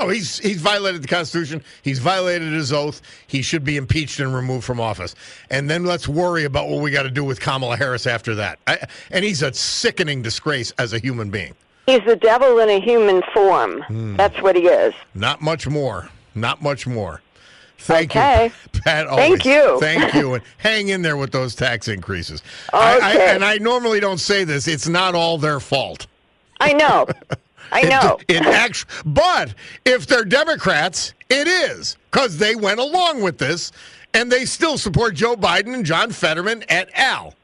Oh, 0.00 0.08
he's 0.08 0.38
he's 0.38 0.60
violated 0.60 1.02
the 1.02 1.08
Constitution. 1.08 1.62
He's 1.82 1.98
violated 1.98 2.52
his 2.52 2.72
oath. 2.72 3.02
He 3.26 3.42
should 3.42 3.64
be 3.64 3.76
impeached 3.76 4.20
and 4.20 4.34
removed 4.34 4.64
from 4.64 4.80
office. 4.80 5.14
And 5.50 5.68
then 5.68 5.84
let's 5.84 6.06
worry 6.06 6.44
about 6.44 6.68
what 6.68 6.82
we 6.82 6.90
got 6.90 7.02
to 7.02 7.10
do 7.10 7.24
with 7.24 7.40
Kamala 7.40 7.76
Harris 7.76 8.06
after 8.06 8.34
that. 8.36 8.58
I, 8.66 8.86
and 9.10 9.24
he's 9.24 9.42
a 9.42 9.52
sickening 9.52 10.22
disgrace 10.22 10.72
as 10.78 10.92
a 10.92 10.98
human 10.98 11.30
being. 11.30 11.54
He's 11.86 12.04
the 12.04 12.16
devil 12.16 12.58
in 12.60 12.68
a 12.68 12.80
human 12.80 13.22
form. 13.32 13.82
Hmm. 13.82 14.16
That's 14.16 14.40
what 14.42 14.54
he 14.54 14.66
is. 14.66 14.94
Not 15.14 15.40
much 15.40 15.66
more. 15.66 16.08
Not 16.34 16.62
much 16.62 16.86
more. 16.86 17.22
Thank 17.78 18.10
okay. 18.10 18.52
you, 18.74 18.80
Pat. 18.80 19.06
Always. 19.06 19.28
Thank 19.28 19.44
you. 19.44 19.80
Thank 19.80 20.14
you, 20.14 20.34
and 20.34 20.44
hang 20.58 20.88
in 20.88 21.02
there 21.02 21.16
with 21.16 21.32
those 21.32 21.54
tax 21.54 21.88
increases. 21.88 22.42
Okay. 22.72 22.84
I, 22.84 22.98
I, 22.98 23.14
and 23.32 23.44
I 23.44 23.58
normally 23.58 24.00
don't 24.00 24.18
say 24.18 24.44
this. 24.44 24.68
It's 24.68 24.88
not 24.88 25.14
all 25.14 25.38
their 25.38 25.60
fault. 25.60 26.06
I 26.60 26.72
know. 26.72 27.06
I 27.72 27.82
know. 27.82 28.18
It, 28.28 28.36
it 28.36 28.46
actually, 28.46 28.90
but 29.04 29.54
if 29.84 30.06
they're 30.06 30.24
Democrats, 30.24 31.14
it 31.28 31.46
is 31.46 31.96
because 32.10 32.38
they 32.38 32.54
went 32.54 32.80
along 32.80 33.22
with 33.22 33.38
this, 33.38 33.72
and 34.14 34.30
they 34.30 34.44
still 34.44 34.78
support 34.78 35.14
Joe 35.14 35.36
Biden 35.36 35.74
and 35.74 35.84
John 35.84 36.10
Fetterman 36.10 36.64
et 36.68 36.90
al. 36.94 37.34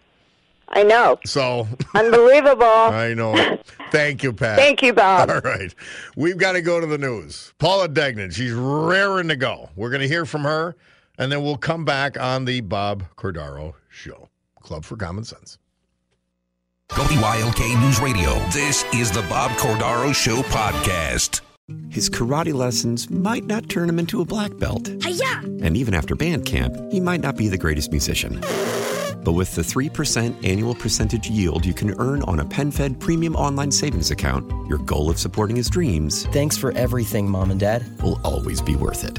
I 0.68 0.82
know. 0.82 1.18
So 1.24 1.68
unbelievable. 1.94 2.64
I 2.64 3.14
know. 3.14 3.58
Thank 3.90 4.22
you, 4.22 4.32
Pat. 4.32 4.58
Thank 4.58 4.82
you, 4.82 4.92
Bob. 4.92 5.30
All 5.30 5.40
right. 5.40 5.72
We've 6.16 6.38
got 6.38 6.52
to 6.52 6.62
go 6.62 6.80
to 6.80 6.86
the 6.86 6.98
news. 6.98 7.52
Paula 7.58 7.88
Degnan, 7.88 8.30
she's 8.30 8.52
raring 8.52 9.28
to 9.28 9.36
go. 9.36 9.68
We're 9.76 9.90
going 9.90 10.02
to 10.02 10.08
hear 10.08 10.26
from 10.26 10.42
her, 10.42 10.74
and 11.18 11.30
then 11.30 11.42
we'll 11.42 11.56
come 11.56 11.84
back 11.84 12.18
on 12.18 12.44
the 12.44 12.60
Bob 12.60 13.04
Cordaro 13.16 13.74
Show. 13.88 14.28
Club 14.62 14.84
for 14.84 14.96
Common 14.96 15.24
Sense. 15.24 15.58
WILK 16.96 17.58
News 17.80 18.00
Radio. 18.00 18.38
This 18.50 18.84
is 18.94 19.10
the 19.10 19.22
Bob 19.22 19.50
Cordaro 19.52 20.14
Show 20.14 20.42
podcast. 20.42 21.40
His 21.90 22.08
karate 22.08 22.54
lessons 22.54 23.10
might 23.10 23.46
not 23.46 23.68
turn 23.68 23.88
him 23.88 23.98
into 23.98 24.20
a 24.20 24.24
black 24.24 24.56
belt. 24.58 24.88
Hi-ya! 25.02 25.40
And 25.64 25.76
even 25.76 25.92
after 25.92 26.14
band 26.14 26.46
camp, 26.46 26.76
he 26.92 27.00
might 27.00 27.20
not 27.20 27.36
be 27.36 27.48
the 27.48 27.58
greatest 27.58 27.90
musician. 27.90 28.38
But 29.24 29.32
with 29.32 29.56
the 29.56 29.62
3% 29.62 30.46
annual 30.46 30.76
percentage 30.76 31.28
yield 31.28 31.66
you 31.66 31.74
can 31.74 31.98
earn 31.98 32.22
on 32.22 32.38
a 32.38 32.44
PenFed 32.44 33.00
premium 33.00 33.34
online 33.34 33.72
savings 33.72 34.12
account, 34.12 34.48
your 34.68 34.78
goal 34.78 35.10
of 35.10 35.18
supporting 35.18 35.56
his 35.56 35.68
dreams. 35.68 36.26
Thanks 36.26 36.56
for 36.56 36.70
everything, 36.72 37.28
Mom 37.28 37.50
and 37.50 37.58
Dad. 37.58 37.84
Will 38.04 38.20
always 38.22 38.62
be 38.62 38.76
worth 38.76 39.02
it. 39.02 39.18